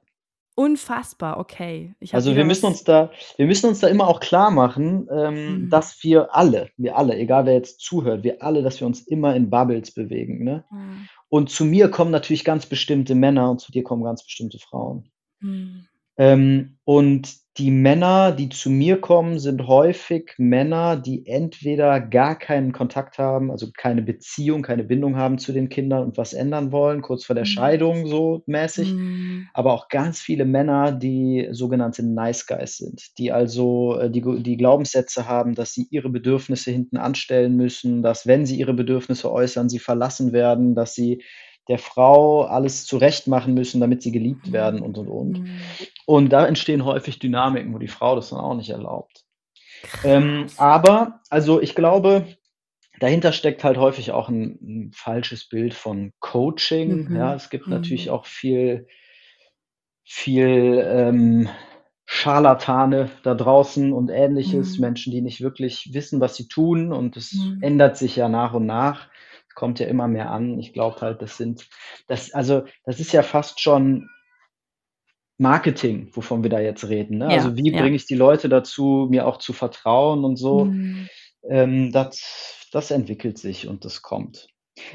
[0.55, 1.95] Unfassbar, okay.
[2.13, 5.71] also wir müssen uns da, wir müssen uns da immer auch klar machen, ähm, mhm.
[5.71, 9.35] dass wir alle, wir alle, egal wer jetzt zuhört, wir alle, dass wir uns immer
[9.35, 10.45] in Bubbles bewegen.
[10.45, 10.65] Ne?
[10.71, 11.09] Mhm.
[11.31, 15.11] Und zu mir kommen natürlich ganz bestimmte Männer und zu dir kommen ganz bestimmte Frauen.
[15.41, 15.87] Mhm.
[16.19, 22.73] Ähm, und die Männer, die zu mir kommen, sind häufig Männer, die entweder gar keinen
[22.73, 27.03] Kontakt haben, also keine Beziehung, keine Bindung haben zu den Kindern und was ändern wollen,
[27.03, 27.49] kurz vor der mhm.
[27.49, 29.49] Scheidung so mäßig, mhm.
[29.55, 34.57] aber auch ganz viele Männer, die sogenannte Nice Guys sind, die also äh, die, die
[34.57, 39.69] Glaubenssätze haben, dass sie ihre Bedürfnisse hinten anstellen müssen, dass wenn sie ihre Bedürfnisse äußern,
[39.69, 41.23] sie verlassen werden, dass sie
[41.69, 45.41] der Frau alles zurecht machen müssen, damit sie geliebt werden und und und.
[45.41, 45.61] Mhm.
[46.07, 49.25] Und da entstehen häufig Dynamiken, wo die Frau das dann auch nicht erlaubt.
[50.03, 52.27] Ähm, aber, also ich glaube,
[53.01, 57.09] dahinter steckt halt häufig auch ein, ein falsches Bild von Coaching.
[57.09, 57.17] Mhm.
[57.17, 57.75] Ja, es gibt mhm.
[57.75, 58.87] natürlich auch viel,
[60.05, 61.49] viel ähm,
[62.07, 64.81] Scharlatane da draußen und ähnliches, mhm.
[64.81, 67.59] Menschen, die nicht wirklich wissen, was sie tun und es mhm.
[67.61, 69.09] ändert sich ja nach und nach
[69.59, 70.57] kommt ja immer mehr an.
[70.61, 71.69] Ich glaube halt, das sind,
[72.07, 74.09] das, also, das ist ja fast schon
[75.37, 77.19] Marketing, wovon wir da jetzt reden.
[77.19, 77.25] Ne?
[77.25, 77.81] Ja, Also wie ja.
[77.81, 80.67] bringe ich die Leute dazu, mir auch zu vertrauen und so.
[80.67, 81.09] Mhm.
[81.49, 84.47] Ähm, das, das entwickelt sich und das kommt.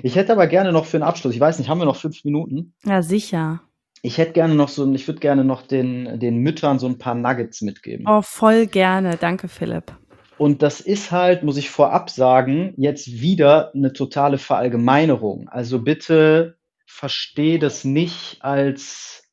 [0.01, 2.24] Ich hätte aber gerne noch für den Abschluss, ich weiß nicht, haben wir noch fünf
[2.24, 2.74] Minuten?
[2.86, 3.61] Ja, sicher.
[4.01, 7.16] Ich hätte gerne noch so, ich würde gerne noch den, den Müttern so ein paar
[7.16, 8.05] Nuggets mitgeben.
[8.07, 9.18] Oh, voll gerne.
[9.18, 9.93] Danke, Philipp.
[10.38, 15.48] Und das ist halt, muss ich vorab sagen, jetzt wieder eine totale Verallgemeinerung.
[15.50, 19.30] Also bitte versteh das nicht als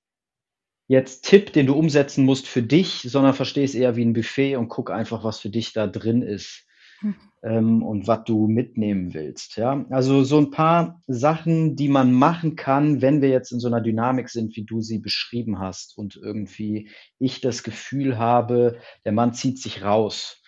[0.89, 4.57] jetzt Tipp, den du umsetzen musst für dich, sondern versteh es eher wie ein Buffet
[4.57, 6.67] und guck einfach, was für dich da drin ist
[7.03, 7.15] Mhm.
[7.43, 9.57] ähm, und was du mitnehmen willst.
[9.57, 13.69] Ja, also so ein paar Sachen, die man machen kann, wenn wir jetzt in so
[13.69, 19.13] einer Dynamik sind, wie du sie beschrieben hast und irgendwie ich das Gefühl habe, der
[19.13, 20.40] Mann zieht sich raus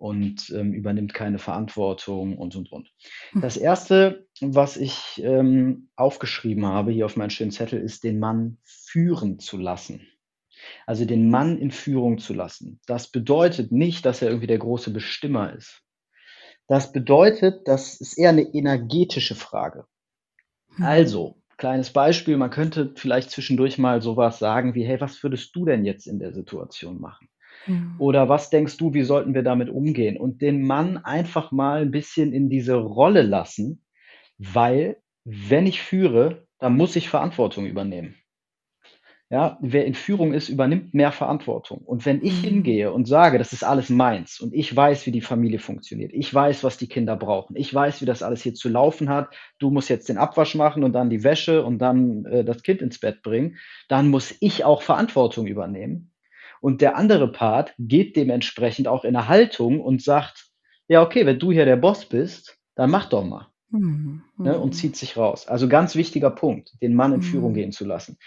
[0.00, 2.90] und ähm, übernimmt keine Verantwortung und und und.
[3.34, 8.56] Das erste, was ich ähm, aufgeschrieben habe hier auf meinen schönen Zettel, ist, den Mann
[8.64, 10.06] führen zu lassen.
[10.86, 12.80] Also den Mann in Führung zu lassen.
[12.86, 15.82] Das bedeutet nicht, dass er irgendwie der große Bestimmer ist.
[16.66, 19.84] Das bedeutet, das ist eher eine energetische Frage.
[20.76, 20.84] Mhm.
[20.84, 25.66] Also, kleines Beispiel, man könnte vielleicht zwischendurch mal sowas sagen wie, hey, was würdest du
[25.66, 27.28] denn jetzt in der Situation machen?
[27.66, 28.00] Mhm.
[28.00, 30.16] Oder was denkst du, wie sollten wir damit umgehen?
[30.16, 33.84] Und den Mann einfach mal ein bisschen in diese Rolle lassen,
[34.38, 38.16] weil wenn ich führe, dann muss ich Verantwortung übernehmen.
[39.32, 41.78] Ja, wer in Führung ist, übernimmt mehr Verantwortung.
[41.82, 42.40] Und wenn ich Mhm.
[42.40, 46.34] hingehe und sage, das ist alles meins und ich weiß, wie die Familie funktioniert, ich
[46.34, 49.70] weiß, was die Kinder brauchen, ich weiß, wie das alles hier zu laufen hat, du
[49.70, 52.98] musst jetzt den Abwasch machen und dann die Wäsche und dann äh, das Kind ins
[52.98, 53.56] Bett bringen,
[53.88, 56.09] dann muss ich auch Verantwortung übernehmen.
[56.60, 60.50] Und der andere Part geht dementsprechend auch in eine Haltung und sagt,
[60.88, 63.48] ja, okay, wenn du hier der Boss bist, dann mach doch mal.
[63.70, 64.22] Mhm.
[64.36, 65.46] Ne, und zieht sich raus.
[65.46, 67.54] Also ganz wichtiger Punkt, den Mann in Führung Mhm.
[67.54, 68.18] gehen zu lassen.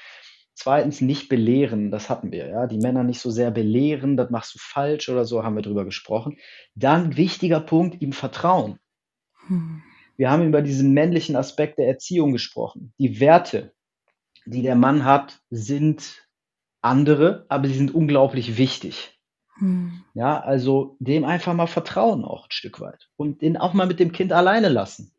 [0.56, 2.68] Zweitens, nicht belehren, das hatten wir, ja.
[2.68, 5.84] Die Männer nicht so sehr belehren, das machst du falsch oder so, haben wir drüber
[5.84, 6.38] gesprochen.
[6.76, 8.80] Dann wichtiger Punkt, ihm vertrauen.
[9.50, 9.82] Mhm.
[10.16, 12.94] Wir haben über diesen männlichen Aspekt der Erziehung gesprochen.
[13.00, 13.74] Die Werte,
[14.46, 16.24] die der Mann hat, sind
[16.84, 19.18] andere, aber sie sind unglaublich wichtig.
[19.60, 20.04] Mhm.
[20.14, 24.00] Ja, also dem einfach mal vertrauen auch ein Stück weit und den auch mal mit
[24.00, 25.12] dem Kind alleine lassen.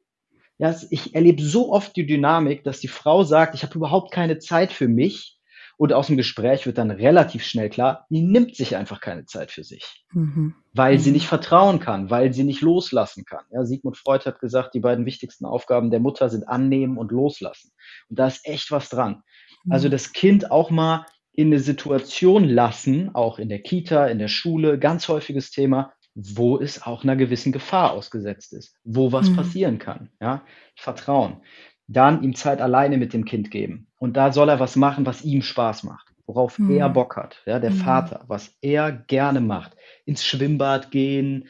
[0.58, 4.38] Ja, ich erlebe so oft die Dynamik, dass die Frau sagt, ich habe überhaupt keine
[4.38, 5.40] Zeit für mich
[5.76, 9.50] und aus dem Gespräch wird dann relativ schnell klar, die nimmt sich einfach keine Zeit
[9.50, 10.54] für sich, Mhm.
[10.72, 11.14] weil sie Mhm.
[11.14, 13.44] nicht vertrauen kann, weil sie nicht loslassen kann.
[13.50, 17.72] Ja, Sigmund Freud hat gesagt, die beiden wichtigsten Aufgaben der Mutter sind annehmen und loslassen.
[18.08, 19.22] Und da ist echt was dran.
[19.68, 19.92] Also Mhm.
[19.92, 24.78] das Kind auch mal in eine Situation lassen, auch in der Kita, in der Schule,
[24.78, 29.36] ganz häufiges Thema, wo es auch einer gewissen Gefahr ausgesetzt ist, wo was Mhm.
[29.36, 30.10] passieren kann.
[30.20, 30.44] Ja?
[30.76, 31.42] Vertrauen.
[31.86, 33.88] Dann ihm Zeit alleine mit dem Kind geben.
[33.98, 36.70] Und da soll er was machen, was ihm Spaß macht, worauf Mhm.
[36.70, 37.42] er Bock hat.
[37.46, 37.74] Ja, der Mhm.
[37.74, 39.76] Vater, was er gerne macht.
[40.06, 41.48] Ins Schwimmbad gehen,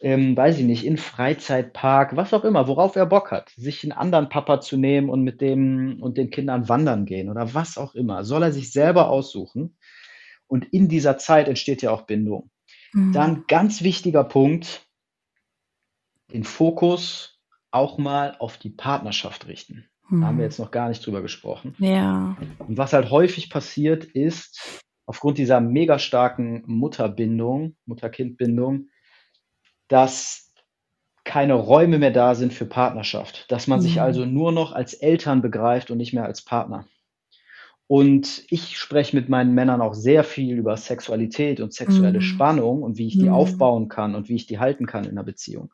[0.00, 3.50] ähm, weiß ich nicht, in Freizeitpark, was auch immer, worauf er Bock hat.
[3.50, 7.54] Sich einen anderen Papa zu nehmen und mit dem und den Kindern wandern gehen oder
[7.54, 8.24] was auch immer.
[8.24, 9.76] Soll er sich selber aussuchen.
[10.46, 12.50] Und in dieser Zeit entsteht ja auch Bindung.
[12.92, 13.12] Mhm.
[13.12, 14.86] Dann ganz wichtiger Punkt,
[16.32, 17.40] den Fokus
[17.70, 19.86] auch mal auf die Partnerschaft richten.
[20.10, 20.50] Da haben wir Mhm.
[20.50, 21.74] jetzt noch gar nicht drüber gesprochen.
[21.78, 22.36] Ja.
[22.58, 28.88] Und was halt häufig passiert ist, aufgrund dieser mega starken Mutterbindung, Mutter-Kind-Bindung,
[29.88, 30.52] dass
[31.24, 33.50] keine Räume mehr da sind für Partnerschaft.
[33.50, 34.02] Dass man sich Mhm.
[34.02, 36.86] also nur noch als Eltern begreift und nicht mehr als Partner.
[37.86, 42.22] Und ich spreche mit meinen Männern auch sehr viel über Sexualität und sexuelle Mhm.
[42.22, 43.34] Spannung und wie ich die Mhm.
[43.34, 45.70] aufbauen kann und wie ich die halten kann in einer Beziehung.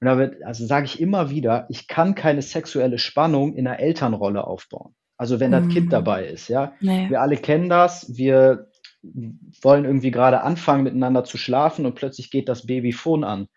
[0.00, 3.80] Und da wird, also sage ich immer wieder, ich kann keine sexuelle Spannung in einer
[3.80, 4.94] Elternrolle aufbauen.
[5.16, 5.90] Also wenn das Kind Mhm.
[5.90, 6.74] dabei ist, ja.
[6.80, 7.08] Nee.
[7.08, 8.14] Wir alle kennen das.
[8.14, 8.68] Wir
[9.62, 13.48] wollen irgendwie gerade anfangen, miteinander zu schlafen und plötzlich geht das Babyphone an.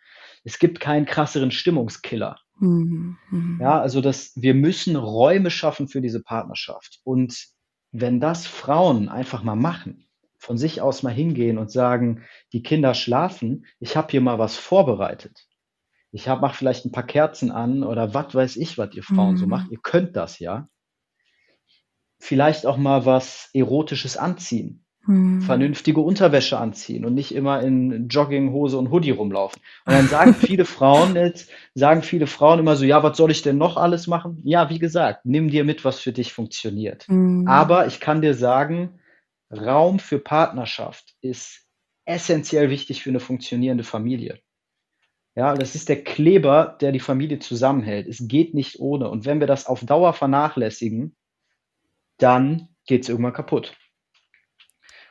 [0.43, 2.37] Es gibt keinen krasseren Stimmungskiller.
[2.59, 3.17] Mhm.
[3.31, 3.57] Mhm.
[3.61, 6.99] Ja, also das, wir müssen Räume schaffen für diese Partnerschaft.
[7.03, 7.47] Und
[7.91, 12.23] wenn das Frauen einfach mal machen, von sich aus mal hingehen und sagen,
[12.53, 15.47] die Kinder schlafen, ich habe hier mal was vorbereitet.
[16.11, 19.35] Ich hab, mach vielleicht ein paar Kerzen an oder was weiß ich, was ihr Frauen
[19.37, 19.49] so Mhm.
[19.49, 19.71] macht.
[19.71, 20.69] Ihr könnt das ja.
[22.19, 24.85] Vielleicht auch mal was Erotisches anziehen.
[25.07, 25.41] Mhm.
[25.41, 29.61] Vernünftige Unterwäsche anziehen und nicht immer in Jogginghose und Hoodie rumlaufen.
[29.85, 33.41] Und dann sagen viele Frauen jetzt, sagen viele Frauen immer so, ja, was soll ich
[33.41, 34.39] denn noch alles machen?
[34.43, 37.07] Ja, wie gesagt, nimm dir mit, was für dich funktioniert.
[37.07, 37.47] Mhm.
[37.47, 38.99] Aber ich kann dir sagen,
[39.49, 41.65] Raum für Partnerschaft ist
[42.05, 44.39] essentiell wichtig für eine funktionierende Familie.
[45.35, 48.07] Ja, das ist der Kleber, der die Familie zusammenhält.
[48.07, 49.09] Es geht nicht ohne.
[49.09, 51.15] Und wenn wir das auf Dauer vernachlässigen,
[52.17, 53.77] dann geht es irgendwann kaputt.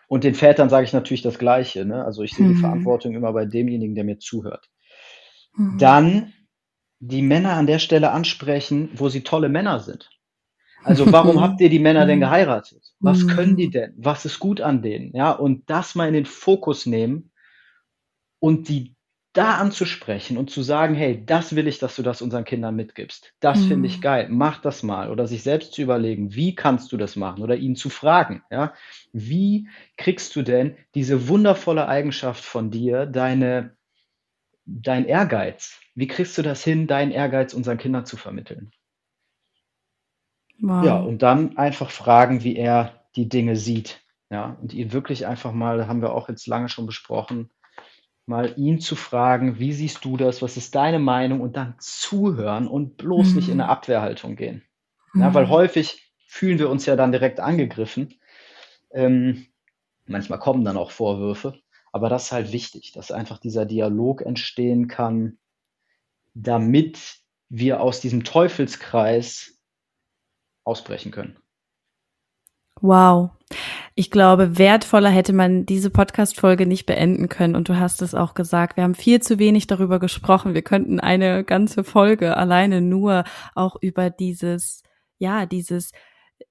[0.08, 1.84] Und den Vätern sage ich natürlich das Gleiche.
[1.84, 2.04] Ne?
[2.04, 2.60] Also ich sehe die Mhm.
[2.60, 4.70] Verantwortung immer bei demjenigen, der mir zuhört.
[5.58, 5.78] Mhm.
[5.78, 6.32] Dann
[7.00, 10.10] die Männer an der Stelle ansprechen, wo sie tolle Männer sind.
[10.84, 12.20] Also warum habt ihr die Männer denn Mhm.
[12.20, 12.94] geheiratet?
[13.00, 13.28] Was Mhm.
[13.28, 13.94] können die denn?
[13.98, 15.14] Was ist gut an denen?
[15.14, 17.32] Ja, und das mal in den Fokus nehmen
[18.40, 18.95] und die
[19.36, 23.34] da anzusprechen und zu sagen, hey, das will ich, dass du das unseren Kindern mitgibst.
[23.40, 24.02] Das finde ich Mhm.
[24.02, 24.28] geil.
[24.30, 25.10] Mach das mal.
[25.10, 27.42] Oder sich selbst zu überlegen, wie kannst du das machen?
[27.42, 28.74] Oder ihn zu fragen, ja,
[29.12, 33.76] wie kriegst du denn diese wundervolle Eigenschaft von dir, deine,
[34.66, 35.80] dein Ehrgeiz?
[35.94, 38.72] Wie kriegst du das hin, deinen Ehrgeiz unseren Kindern zu vermitteln?
[40.78, 41.00] Ja, Wow.
[41.00, 44.02] und dann einfach fragen, wie er die Dinge sieht.
[44.30, 47.50] Ja, und ihn wirklich einfach mal, haben wir auch jetzt lange schon besprochen,
[48.26, 52.66] mal ihn zu fragen, wie siehst du das, was ist deine Meinung und dann zuhören
[52.68, 53.70] und bloß nicht in eine Mhm.
[53.70, 54.62] Abwehrhaltung gehen.
[55.16, 55.50] Ja, weil Mhm.
[55.50, 58.14] häufig fühlen wir uns ja dann direkt angegriffen.
[58.92, 59.46] Ähm,
[60.06, 61.60] manchmal kommen dann auch Vorwürfe,
[61.92, 65.38] aber das ist halt wichtig, dass einfach dieser Dialog entstehen kann,
[66.34, 67.18] damit
[67.48, 69.58] wir aus diesem Teufelskreis
[70.64, 71.38] ausbrechen können.
[72.80, 73.30] Wow.
[73.94, 77.56] Ich glaube, wertvoller hätte man diese Podcast-Folge nicht beenden können.
[77.56, 78.76] Und du hast es auch gesagt.
[78.76, 80.54] Wir haben viel zu wenig darüber gesprochen.
[80.54, 83.24] Wir könnten eine ganze Folge alleine nur
[83.54, 84.82] auch über dieses,
[85.18, 85.92] ja, dieses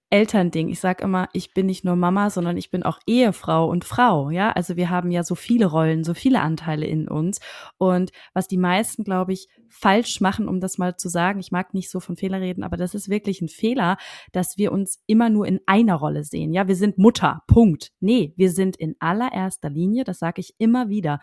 [0.10, 0.70] Elternding.
[0.70, 4.30] Ich sage immer, ich bin nicht nur Mama, sondern ich bin auch Ehefrau und Frau.
[4.30, 7.40] Ja, also wir haben ja so viele Rollen, so viele Anteile in uns.
[7.78, 11.74] Und was die meisten, glaube ich, falsch machen, um das mal zu sagen, ich mag
[11.74, 13.98] nicht so von Fehler reden, aber das ist wirklich ein Fehler,
[14.32, 16.54] dass wir uns immer nur in einer Rolle sehen.
[16.54, 17.92] Ja, wir sind Mutter, Punkt.
[18.00, 21.20] Nee, wir sind in allererster Linie, das sage ich immer wieder,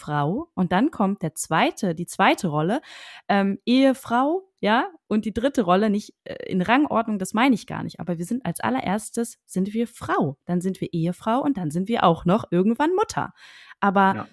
[0.00, 0.50] Frau.
[0.54, 2.80] Und dann kommt der zweite, die zweite Rolle,
[3.28, 7.82] ähm, Ehefrau, ja, und die dritte Rolle nicht äh, in Rangordnung, das meine ich gar
[7.82, 8.00] nicht.
[8.00, 11.88] Aber wir sind als allererstes sind wir Frau, dann sind wir Ehefrau und dann sind
[11.88, 13.32] wir auch noch irgendwann Mutter.
[13.80, 14.28] Aber Ja.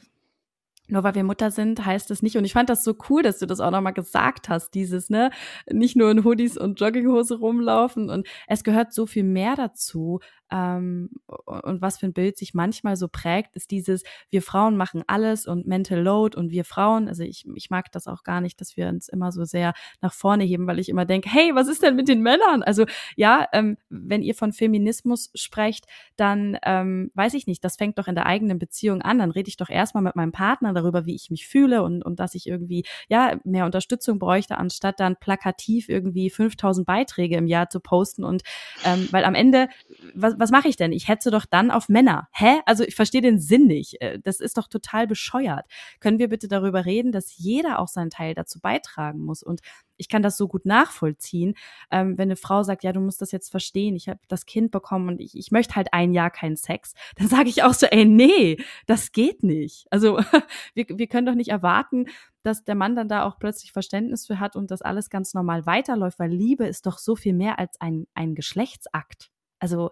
[0.88, 2.38] Nur weil wir Mutter sind, heißt es nicht.
[2.38, 5.32] Und ich fand das so cool, dass du das auch nochmal gesagt hast, dieses, ne,
[5.72, 8.10] nicht nur in Hoodies und Jogginghose rumlaufen.
[8.10, 10.20] Und es gehört so viel mehr dazu.
[10.50, 11.10] Ähm,
[11.46, 15.46] und was für ein Bild sich manchmal so prägt, ist dieses, wir Frauen machen alles
[15.46, 18.78] und Mental Load und wir Frauen, also ich, ich mag das auch gar nicht, dass
[18.78, 21.84] wir uns immer so sehr nach vorne heben, weil ich immer denke, hey, was ist
[21.84, 22.64] denn mit den Männern?
[22.64, 22.86] Also
[23.16, 25.86] ja, ähm, wenn ihr von Feminismus sprecht,
[26.16, 29.20] dann ähm, weiß ich nicht, das fängt doch in der eigenen Beziehung an.
[29.20, 32.20] Dann rede ich doch erstmal mit meinem Partner darüber, wie ich mich fühle und, und
[32.20, 37.70] dass ich irgendwie ja mehr Unterstützung bräuchte, anstatt dann plakativ irgendwie 5000 Beiträge im Jahr
[37.70, 38.24] zu posten.
[38.24, 38.44] Und
[38.86, 39.70] ähm, weil am Ende,
[40.14, 40.92] was, was mache ich denn?
[40.92, 42.28] Ich hetze doch dann auf Männer.
[42.32, 42.60] Hä?
[42.66, 44.02] Also ich verstehe den Sinn nicht.
[44.02, 45.66] Äh, Das ist doch total bescheuert.
[46.00, 49.44] Können wir bitte darüber reden, dass jeder auch seinen Teil dazu beitragen muss?
[49.44, 49.62] Und
[49.98, 51.56] ich kann das so gut nachvollziehen,
[51.92, 54.72] ähm, wenn eine Frau sagt, ja, du musst das jetzt verstehen, ich habe das Kind
[54.72, 57.86] bekommen und ich, ich möchte halt ein Jahr keinen Sex, dann sage ich auch so,
[57.88, 59.88] ey, nee, das geht nicht.
[59.92, 60.18] Also
[60.74, 62.06] wir, wir können doch nicht erwarten,
[62.44, 65.66] dass der Mann dann da auch plötzlich Verständnis für hat und das alles ganz normal
[65.66, 69.32] weiterläuft, weil Liebe ist doch so viel mehr als ein, ein Geschlechtsakt.
[69.60, 69.92] Also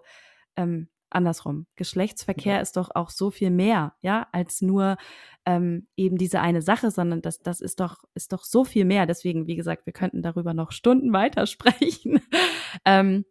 [0.56, 1.66] ähm, andersrum.
[1.76, 2.60] Geschlechtsverkehr Ja.
[2.60, 4.96] ist doch auch so viel mehr, ja, als nur
[5.44, 9.06] ähm, eben diese eine Sache, sondern das, das ist doch, ist doch so viel mehr.
[9.06, 12.20] Deswegen, wie gesagt, wir könnten darüber noch Stunden weitersprechen.
[12.84, 13.24] ähm,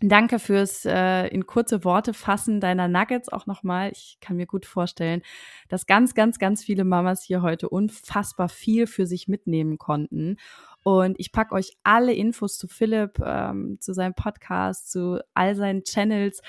[0.00, 3.90] Danke fürs äh, in kurze Worte fassen deiner Nuggets auch nochmal.
[3.92, 5.22] Ich kann mir gut vorstellen,
[5.68, 10.36] dass ganz, ganz, ganz viele Mamas hier heute unfassbar viel für sich mitnehmen konnten.
[10.82, 15.84] Und ich packe euch alle Infos zu Philipp, ähm, zu seinem Podcast, zu all seinen
[15.84, 16.42] Channels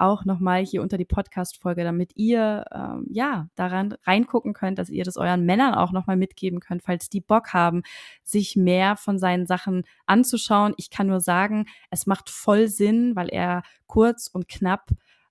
[0.00, 5.04] auch nochmal hier unter die Podcast-Folge, damit ihr ähm, ja daran reingucken könnt, dass ihr
[5.04, 7.82] das euren Männern auch nochmal mitgeben könnt, falls die Bock haben,
[8.22, 10.74] sich mehr von seinen Sachen anzuschauen.
[10.76, 14.90] Ich kann nur sagen, es macht voll Sinn, weil er kurz und knapp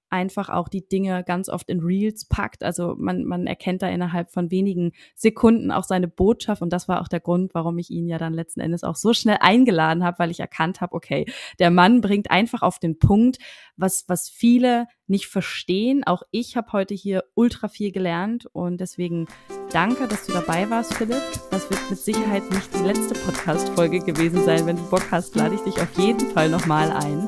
[0.10, 2.64] einfach auch die Dinge ganz oft in Reels packt.
[2.64, 6.62] Also man, man erkennt da innerhalb von wenigen Sekunden auch seine Botschaft.
[6.62, 9.14] Und das war auch der Grund, warum ich ihn ja dann letzten Endes auch so
[9.14, 11.26] schnell eingeladen habe, weil ich erkannt habe, okay,
[11.60, 13.38] der Mann bringt einfach auf den Punkt,
[13.78, 16.04] was, was viele nicht verstehen.
[16.06, 19.28] Auch ich habe heute hier ultra viel gelernt und deswegen
[19.72, 21.22] danke, dass du dabei warst, Philipp.
[21.52, 24.66] Das wird mit Sicherheit nicht die letzte Podcast-Folge gewesen sein.
[24.66, 27.28] Wenn du Bock hast, lade ich dich auf jeden Fall nochmal ein.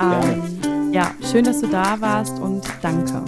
[0.00, 0.59] Ähm,
[0.92, 3.22] ja, schön, dass du da warst und danke.